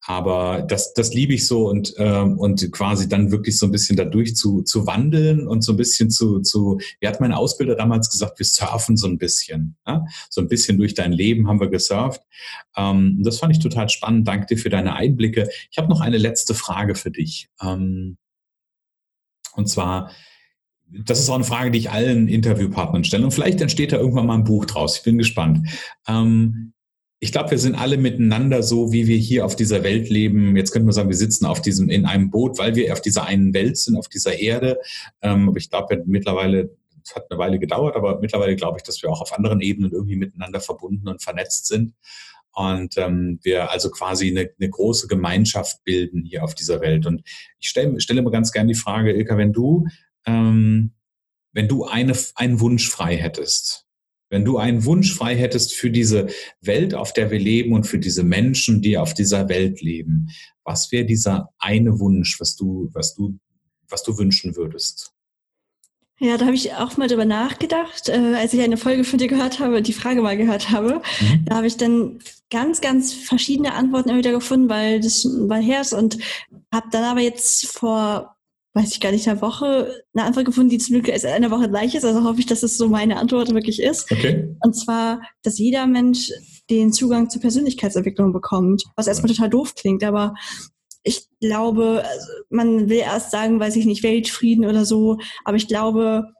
aber 0.07 0.63
das, 0.63 0.93
das 0.93 1.15
liebe 1.15 1.33
ich 1.33 1.47
so 1.47 1.69
und, 1.69 1.95
ähm, 1.97 2.39
und 2.39 2.71
quasi 2.73 3.09
dann 3.09 3.31
wirklich 3.31 3.59
so 3.59 3.67
ein 3.67 3.73
bisschen 3.73 3.97
dadurch 3.97 4.37
zu, 4.37 4.61
zu 4.63 4.87
wandeln 4.87 5.49
und 5.49 5.63
so 5.63 5.73
ein 5.73 5.79
bisschen 5.79 6.11
zu, 6.11 6.41
zu, 6.41 6.79
wie 7.01 7.09
hat 7.09 7.21
mein 7.21 7.33
Ausbilder 7.33 7.75
damals 7.75 8.11
gesagt, 8.11 8.39
wir 8.39 8.45
surfen 8.45 8.99
so 8.99 9.07
ein 9.07 9.17
bisschen. 9.17 9.77
Ja? 9.87 10.05
So 10.29 10.43
ein 10.43 10.49
bisschen 10.49 10.77
durch 10.77 10.93
dein 10.93 11.13
Leben 11.13 11.49
haben 11.49 11.59
wir 11.59 11.71
gesurft. 11.71 12.21
Ähm, 12.77 13.23
das 13.25 13.39
fand 13.39 13.57
ich 13.57 13.63
total 13.63 13.89
spannend. 13.89 14.29
Danke 14.29 14.47
dir 14.47 14.59
für 14.59 14.69
deine 14.69 14.95
Einblicke. 14.95 15.49
Ich 15.71 15.79
habe 15.79 15.89
noch 15.89 16.03
eine 16.03 16.19
letzte 16.19 16.55
Frage 16.55 16.95
für 16.97 17.11
dich. 17.11 17.49
Ähm, 17.63 18.19
und 19.55 19.69
zwar, 19.69 20.11
das 20.87 21.21
ist 21.21 21.29
auch 21.29 21.35
eine 21.35 21.45
Frage, 21.45 21.71
die 21.71 21.79
ich 21.79 21.91
allen 21.91 22.29
Interviewpartnern 22.29 23.05
stelle. 23.05 23.25
Und 23.25 23.33
vielleicht 23.33 23.61
entsteht 23.61 23.93
da 23.93 23.97
irgendwann 23.97 24.27
mal 24.27 24.35
ein 24.35 24.45
Buch 24.45 24.65
draus. 24.65 24.99
Ich 24.99 25.03
bin 25.03 25.19
gespannt. 25.19 25.69
Ähm, 26.07 26.73
ich 27.21 27.33
glaube, 27.33 27.53
wir 27.53 27.59
sind 27.59 27.75
alle 27.75 27.97
miteinander 27.97 28.63
so, 28.63 28.93
wie 28.93 29.07
wir 29.07 29.17
hier 29.17 29.47
auf 29.47 29.57
dieser 29.57 29.83
Welt 29.83 30.11
leben. 30.11 30.57
Jetzt 30.57 30.73
könnte 30.73 30.85
man 30.85 30.93
sagen, 30.93 31.09
wir 31.09 31.17
sitzen 31.17 31.47
auf 31.47 31.63
diesem, 31.63 31.89
in 31.89 32.05
einem 32.05 32.31
Boot, 32.31 32.59
weil 32.59 32.75
wir 32.75 32.93
auf 32.93 33.01
dieser 33.01 33.25
einen 33.25 33.55
Welt 33.55 33.79
sind, 33.79 33.97
auf 33.97 34.09
dieser 34.09 34.39
Erde. 34.39 34.79
Ähm, 35.23 35.49
aber 35.49 35.57
ich 35.57 35.71
glaube, 35.71 36.03
mittlerweile, 36.05 36.77
es 37.03 37.15
hat 37.15 37.31
eine 37.31 37.39
Weile 37.39 37.59
gedauert, 37.59 37.97
aber 37.97 38.21
mittlerweile 38.21 38.57
glaube 38.57 38.77
ich, 38.79 38.83
dass 38.83 39.03
wir 39.03 39.11
auch 39.11 39.23
auf 39.23 39.33
anderen 39.33 39.61
Ebenen 39.63 39.93
irgendwie 39.93 40.17
miteinander 40.17 40.61
verbunden 40.61 41.09
und 41.09 41.23
vernetzt 41.23 41.67
sind. 41.67 41.95
Und 42.53 42.97
ähm, 42.99 43.41
wir 43.43 43.71
also 43.71 43.91
quasi 43.91 44.29
eine, 44.29 44.51
eine 44.61 44.71
große 44.71 45.09
Gemeinschaft 45.09 45.83
bilden 45.85 46.25
hier 46.25 46.45
auf 46.45 46.55
dieser 46.55 46.81
Welt. 46.81 47.05
Und 47.07 47.23
ich 47.59 47.69
stelle 47.69 48.01
stelle 48.01 48.23
mir 48.23 48.31
ganz 48.31 48.53
gern 48.53 48.69
die 48.69 48.75
Frage, 48.75 49.13
Ilka, 49.13 49.37
wenn 49.37 49.53
du 49.53 49.87
ähm, 50.27 50.95
wenn 51.53 51.69
du 51.69 51.85
eine, 51.85 52.17
einen 52.35 52.61
Wunsch 52.61 52.89
frei 52.89 53.17
hättest, 53.17 53.87
wenn 54.31 54.45
du 54.45 54.59
einen 54.59 54.85
Wunsch 54.85 55.15
frei 55.15 55.37
hättest 55.37 55.75
für 55.75 55.91
diese 55.91 56.29
Welt, 56.61 56.95
auf 56.95 57.13
der 57.13 57.31
wir 57.31 57.39
leben 57.39 57.73
und 57.73 57.85
für 57.85 57.99
diese 57.99 58.25
Menschen, 58.25 58.83
die 58.83 58.99
auf 58.99 59.15
dieser 59.15 59.49
Welt 59.49 59.81
leben, 59.81 60.31
was 60.65 60.91
wäre 60.91 61.05
dieser 61.05 61.51
eine 61.59 62.01
Wunsch, 62.01 62.41
was 62.41 62.57
du, 62.57 62.91
was 62.93 63.15
du, 63.15 63.39
was 63.89 64.03
du 64.03 64.19
wünschen 64.19 64.57
würdest? 64.57 65.15
Ja, 66.19 66.37
da 66.37 66.47
habe 66.47 66.55
ich 66.55 66.73
auch 66.75 66.97
mal 66.97 67.09
drüber 67.09 67.25
nachgedacht, 67.25 68.09
äh, 68.09 68.35
als 68.37 68.55
ich 68.55 68.61
eine 68.61 68.77
Folge 68.77 69.05
von 69.05 69.19
dir 69.19 69.27
gehört 69.27 69.59
habe, 69.59 69.83
die 69.83 69.93
Frage 69.93 70.23
mal 70.23 70.37
gehört 70.37 70.71
habe. 70.71 71.03
Mhm. 71.21 71.45
Da 71.45 71.57
habe 71.57 71.67
ich 71.67 71.77
dann 71.77 72.21
ganz, 72.51 72.81
ganz 72.81 73.13
verschiedene 73.13 73.75
Antworten 73.75 74.09
immer 74.09 74.19
wieder 74.19 74.33
gefunden, 74.33 74.69
weil 74.69 75.01
das 75.01 75.25
weil 75.25 75.63
her 75.63 75.81
ist 75.81 75.93
und 75.93 76.19
habe 76.73 76.87
dann 76.93 77.05
aber 77.05 77.21
jetzt 77.21 77.67
vor 77.67 78.34
weiß 78.75 78.93
ich 78.93 79.01
gar 79.01 79.13
nicht, 79.13 79.29
einer 79.29 79.41
Woche 79.41 80.05
eine 80.13 80.27
Antwort 80.27 80.47
gefunden, 80.47 80.71
die 80.71 80.79
zum 80.79 80.95
Glück 80.95 81.09
erst 81.09 81.25
eine 81.25 81.51
Woche 81.51 81.69
gleich 81.69 81.95
ist. 81.95 82.05
Also 82.05 82.25
hoffe 82.25 82.41
ich, 82.41 82.47
dass 82.47 82.65
es 82.65 82.77
so 82.77 82.89
meine 82.89 83.17
Antwort 83.17 83.55
wirklich 83.55 83.81
ist. 83.81 84.11
Okay. 84.11 84.57
Und 84.61 84.75
zwar, 84.75 85.23
dass 85.43 85.59
jeder 85.59 85.87
Mensch 85.87 86.33
den 86.71 86.93
Zugang 86.93 87.31
zur 87.31 87.41
Persönlichkeitsentwicklung 87.41 88.33
bekommt, 88.33 88.83
was 88.97 89.07
erstmal 89.07 89.33
total 89.33 89.51
doof 89.51 89.75
klingt, 89.75 90.03
aber 90.03 90.35
ich 91.05 91.29
glaube, 91.41 92.03
also 92.05 92.27
man 92.49 92.89
will 92.89 92.99
erst 92.99 93.31
sagen, 93.31 93.61
weiß 93.61 93.77
ich 93.77 93.85
nicht, 93.85 94.03
Weltfrieden 94.03 94.65
oder 94.65 94.85
so, 94.85 95.19
aber 95.45 95.57
ich 95.57 95.69
glaube, 95.69 96.33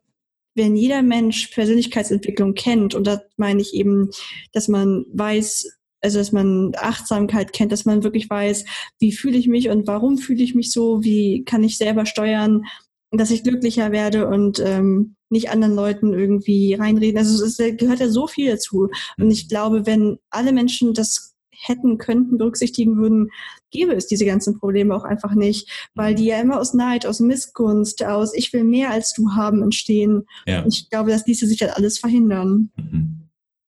wenn 0.55 0.77
jeder 0.77 1.03
Mensch 1.03 1.49
Persönlichkeitsentwicklung 1.49 2.55
kennt, 2.55 2.95
und 2.95 3.07
da 3.07 3.21
meine 3.37 3.61
ich 3.61 3.75
eben, 3.75 4.11
dass 4.53 4.69
man 4.69 5.05
weiß, 5.13 5.69
also 6.05 6.19
dass 6.19 6.33
man 6.33 6.73
Achtsamkeit 6.77 7.55
kennt, 7.55 7.73
dass 7.73 7.87
man 7.87 8.05
wirklich 8.05 8.29
weiß, 8.29 8.67
wie 8.99 9.11
fühle 9.11 9.39
ich 9.39 9.49
mich 9.49 9.71
und 9.71 9.87
warum 9.87 10.19
fühle 10.19 10.45
ich 10.45 10.55
mich 10.55 10.71
so, 10.71 11.03
wie 11.03 11.45
kann 11.45 11.65
ich 11.65 11.79
selber 11.79 12.05
steuern, 12.05 12.65
dass 13.11 13.31
ich 13.31 13.43
glücklicher 13.43 13.91
werde 13.91 14.29
und 14.29 14.61
ähm, 14.61 15.17
nicht 15.31 15.51
anderen 15.51 15.75
Leuten 15.75 16.13
irgendwie 16.13 16.75
reinreden. 16.75 17.19
Also 17.19 17.43
es 17.43 17.57
gehört 17.57 18.01
ja 18.01 18.09
so 18.09 18.27
viel 18.27 18.51
dazu. 18.51 18.91
Und 19.17 19.31
ich 19.31 19.49
glaube, 19.49 19.87
wenn 19.87 20.19
alle 20.31 20.53
Menschen 20.53 20.93
das 20.93 21.35
hätten, 21.51 21.97
könnten, 21.97 22.37
berücksichtigen 22.37 22.99
würden, 22.99 23.31
gäbe 23.71 23.95
es 23.95 24.07
diese 24.07 24.27
ganzen 24.27 24.59
Probleme 24.59 24.95
auch 24.95 25.05
einfach 25.05 25.35
nicht, 25.35 25.89
weil 25.95 26.15
die 26.15 26.27
ja 26.27 26.39
immer 26.39 26.61
aus 26.61 26.75
Neid, 26.75 27.07
aus 27.07 27.21
Missgunst, 27.21 28.05
aus 28.05 28.35
ich 28.35 28.53
will 28.53 28.65
mehr 28.65 28.91
als 28.91 29.15
du 29.15 29.31
haben 29.31 29.63
entstehen. 29.63 30.27
Ja. 30.47 30.67
Ich 30.67 30.91
glaube, 30.91 31.11
das 31.11 31.27
ließe 31.27 31.47
sich 31.47 31.63
halt 31.63 31.75
alles 31.75 31.99
verhindern. 31.99 32.71
Mhm 32.77 33.24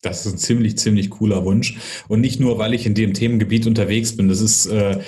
Das 0.07 0.25
ist 0.25 0.33
ein 0.35 0.39
ziemlich, 0.39 0.79
ziemlich 0.79 1.11
cooler 1.11 1.45
Wunsch. 1.45 1.77
Und 2.09 2.21
nicht 2.21 2.39
nur, 2.39 2.59
weil 2.59 2.75
ich 2.75 2.87
in 2.87 2.95
dem 2.95 3.13
Themengebiet 3.13 3.67
unterwegs 3.67 4.17
bin. 4.17 4.29
Das 4.29 4.41
ist 4.41 4.67
äh, 4.67 5.01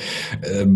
äh, 0.42 0.66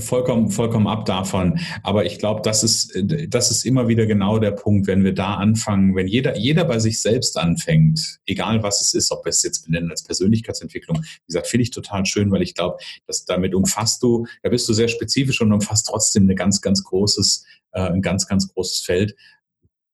vollkommen, 0.00 0.50
vollkommen 0.50 0.86
ab 0.86 1.04
davon. 1.04 1.58
Aber 1.82 2.06
ich 2.06 2.18
glaube, 2.18 2.40
das 2.42 2.64
ist, 2.64 2.98
das 3.28 3.50
ist 3.50 3.66
immer 3.66 3.88
wieder 3.88 4.06
genau 4.06 4.38
der 4.38 4.52
Punkt, 4.52 4.86
wenn 4.86 5.04
wir 5.04 5.14
da 5.14 5.34
anfangen, 5.34 5.94
wenn 5.94 6.06
jeder, 6.06 6.36
jeder 6.38 6.64
bei 6.64 6.78
sich 6.78 7.00
selbst 7.00 7.38
anfängt, 7.38 8.20
egal 8.26 8.62
was 8.62 8.80
es 8.80 8.94
ist, 8.94 9.12
ob 9.12 9.24
wir 9.24 9.30
es 9.30 9.42
jetzt 9.42 9.66
benennen 9.66 9.90
als 9.90 10.02
Persönlichkeitsentwicklung. 10.02 11.02
Wie 11.02 11.26
gesagt, 11.26 11.48
finde 11.48 11.62
ich 11.62 11.70
total 11.70 12.06
schön, 12.06 12.30
weil 12.30 12.42
ich 12.42 12.54
glaube, 12.54 12.78
dass 13.06 13.24
damit 13.24 13.54
umfasst 13.54 14.02
du, 14.02 14.26
da 14.42 14.48
bist 14.48 14.68
du 14.68 14.72
sehr 14.72 14.88
spezifisch 14.88 15.40
und 15.40 15.52
umfasst 15.52 15.86
trotzdem 15.86 16.24
eine 16.24 16.34
ganz, 16.34 16.60
ganz 16.60 16.82
großes, 16.84 17.44
äh, 17.72 17.80
ein 17.80 18.02
ganz, 18.02 18.26
ganz 18.26 18.48
großes 18.48 18.80
Feld 18.80 19.14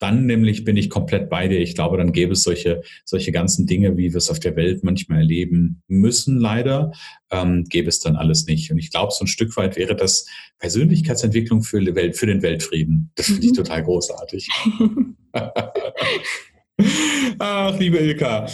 dann 0.04 0.26
nämlich 0.26 0.64
bin 0.64 0.76
ich 0.76 0.90
komplett 0.90 1.30
bei 1.30 1.48
dir. 1.48 1.60
Ich 1.60 1.74
glaube, 1.74 1.96
dann 1.96 2.12
gäbe 2.12 2.34
es 2.34 2.42
solche, 2.42 2.82
solche 3.06 3.32
ganzen 3.32 3.66
Dinge, 3.66 3.96
wie 3.96 4.12
wir 4.12 4.18
es 4.18 4.28
auf 4.28 4.38
der 4.38 4.54
Welt 4.54 4.84
manchmal 4.84 5.20
erleben 5.20 5.82
müssen, 5.88 6.38
leider, 6.38 6.92
ähm, 7.30 7.64
gäbe 7.64 7.88
es 7.88 8.00
dann 8.00 8.14
alles 8.14 8.46
nicht. 8.46 8.70
Und 8.70 8.76
ich 8.76 8.90
glaube, 8.90 9.12
so 9.12 9.24
ein 9.24 9.28
Stück 9.28 9.56
weit 9.56 9.76
wäre 9.76 9.96
das 9.96 10.26
Persönlichkeitsentwicklung 10.58 11.62
für, 11.62 11.80
die 11.80 11.94
Welt, 11.94 12.18
für 12.18 12.26
den 12.26 12.42
Weltfrieden. 12.42 13.12
Das 13.14 13.26
finde 13.26 13.46
ich 13.46 13.52
mhm. 13.52 13.56
total 13.56 13.82
großartig. 13.82 14.46
Ach, 17.38 17.78
liebe 17.78 17.96
Ilka, 17.96 18.46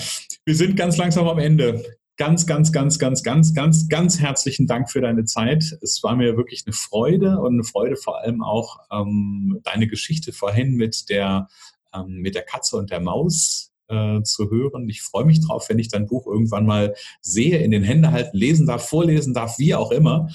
wir 0.45 0.55
sind 0.55 0.77
ganz 0.77 0.99
langsam 0.99 1.27
am 1.27 1.41
Ende 1.41 1.83
ganz, 2.21 2.47
ganz, 2.47 2.71
ganz, 2.71 2.99
ganz, 2.99 3.23
ganz, 3.23 3.55
ganz, 3.55 3.89
ganz 3.89 4.21
herzlichen 4.21 4.67
Dank 4.67 4.91
für 4.91 5.01
deine 5.01 5.25
Zeit. 5.25 5.79
Es 5.81 6.03
war 6.03 6.17
mir 6.17 6.37
wirklich 6.37 6.65
eine 6.67 6.75
Freude 6.75 7.41
und 7.41 7.55
eine 7.55 7.65
Freude 7.65 7.97
vor 7.97 8.21
allem 8.21 8.43
auch 8.43 8.77
ähm, 8.93 9.61
deine 9.63 9.87
Geschichte 9.87 10.35
vorhin 10.35 10.75
mit 10.75 11.09
der, 11.09 11.49
ähm, 11.95 12.19
mit 12.19 12.35
der 12.35 12.43
Katze 12.43 12.77
und 12.77 12.91
der 12.91 13.01
Maus 13.01 13.73
äh, 13.89 14.21
zu 14.21 14.51
hören. 14.51 14.87
Ich 14.91 15.01
freue 15.01 15.25
mich 15.25 15.41
drauf, 15.41 15.71
wenn 15.71 15.79
ich 15.79 15.89
dein 15.89 16.07
Buch 16.07 16.27
irgendwann 16.27 16.67
mal 16.67 16.95
sehe, 17.23 17.57
in 17.57 17.71
den 17.71 17.85
Händen 17.85 18.13
halten, 18.13 18.37
lesen 18.37 18.67
darf, 18.67 18.87
vorlesen 18.87 19.33
darf, 19.33 19.59
wie 19.59 19.75
auch 19.75 19.91
immer. 19.91 20.29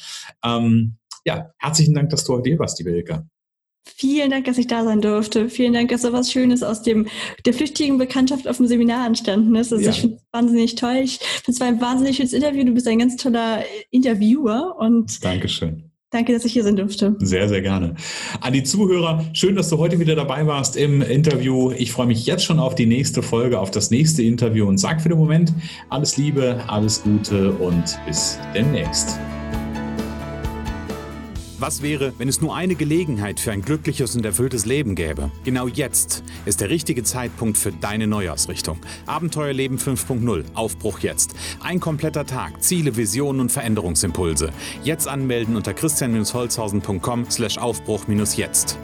Ähm, 0.43 0.95
ja, 1.24 1.52
herzlichen 1.60 1.93
Dank, 1.93 2.10
dass 2.10 2.24
du 2.24 2.34
heute 2.34 2.50
hier 2.50 2.58
warst, 2.58 2.80
liebe 2.80 2.98
Ilka. 2.98 3.28
Vielen 3.88 4.32
Dank, 4.32 4.45
dass 4.45 4.58
ich 4.58 4.65
da 4.65 4.84
sein 4.84 5.00
durfte. 5.00 5.48
Vielen 5.48 5.74
Dank, 5.74 5.89
dass 5.89 6.02
so 6.02 6.12
was 6.12 6.32
Schönes 6.32 6.63
aus 6.63 6.82
dem, 6.82 7.08
der 7.45 7.54
flüchtigen 7.54 8.00
Bekanntschaft 8.00 8.48
auf 8.48 8.58
dem 8.58 8.65
Seminar 8.65 9.06
entstanden 9.06 9.56
ist. 9.56 9.71
Also 9.71 9.86
ja. 9.86 9.91
ich 9.91 10.02
finde 10.02 10.17
wahnsinnig 10.36 10.76
toll. 10.76 10.98
Ich 11.04 11.19
finde 11.19 11.52
es 11.52 11.60
war 11.60 11.67
ein 11.67 11.82
wahnsinnig 11.82 12.17
schönes 12.17 12.34
Interview. 12.34 12.63
Du 12.65 12.74
bist 12.74 12.88
ein 12.88 13.00
ganz 13.00 13.15
toller 13.15 13.63
Interviewer 13.89 14.76
und 14.78 15.24
Dankeschön. 15.24 15.89
Danke, 16.12 16.32
dass 16.32 16.45
ich 16.45 16.54
hier 16.54 16.63
sein 16.63 16.78
durfte. 16.78 17.15
Sehr, 17.19 17.50
sehr 17.50 17.62
gerne. 17.62 17.95
An 18.39 18.54
die 18.54 18.63
Zuhörer, 18.63 19.26
schön, 19.34 19.56
dass 19.56 19.69
du 19.69 19.78
heute 19.80 20.00
wieder 20.00 20.15
dabei 20.15 20.48
warst 20.48 20.78
im 20.78 21.02
Interview. 21.02 21.71
Ich 21.71 21.91
freue 21.91 22.06
mich 22.06 22.26
jetzt 22.26 22.45
schon 22.45 22.60
auf 22.60 22.76
die 22.76 22.86
nächste 22.86 23.21
Folge, 23.21 23.60
auf 23.60 23.71
das 23.71 23.91
nächste 23.91 24.24
Interview 24.24 24.65
und 24.65 24.78
sag 24.78 25.02
für 25.02 25.10
den 25.10 25.17
Moment 25.17 25.54
alles 25.89 26.15
Liebe, 26.15 26.63
alles 26.67 27.04
Gute 27.04 27.52
und 27.54 28.00
bis 28.06 28.39
demnächst. 28.54 29.19
Was 31.65 31.82
wäre, 31.82 32.13
wenn 32.19 32.30
es 32.30 32.41
nur 32.41 32.56
eine 32.56 32.75
Gelegenheit 32.75 33.39
für 33.39 33.51
ein 33.51 33.63
glückliches 33.63 34.15
und 34.15 34.23
erfülltes 34.23 34.67
Leben 34.67 34.93
gäbe? 34.93 35.32
Genau 35.45 35.67
jetzt 35.67 36.23
ist 36.45 36.62
der 36.62 36.69
richtige 36.69 37.01
Zeitpunkt 37.01 37.58
für 37.58 37.71
deine 37.71 38.06
Neuausrichtung. 38.06 38.78
Abenteuerleben 39.08 39.80
5.0, 39.80 40.43
Aufbruch 40.54 40.99
jetzt. 40.99 41.34
Ein 41.62 41.80
kompletter 41.80 42.28
Tag, 42.28 42.62
Ziele, 42.62 42.97
Visionen 42.97 43.41
und 43.41 43.51
Veränderungsimpulse. 43.51 44.51
Jetzt 44.84 45.08
anmelden 45.08 45.56
unter 45.56 45.73
christian-holzhausen.com 45.73 47.32
slash 47.32 47.58
Aufbruch-jetzt. 47.58 48.78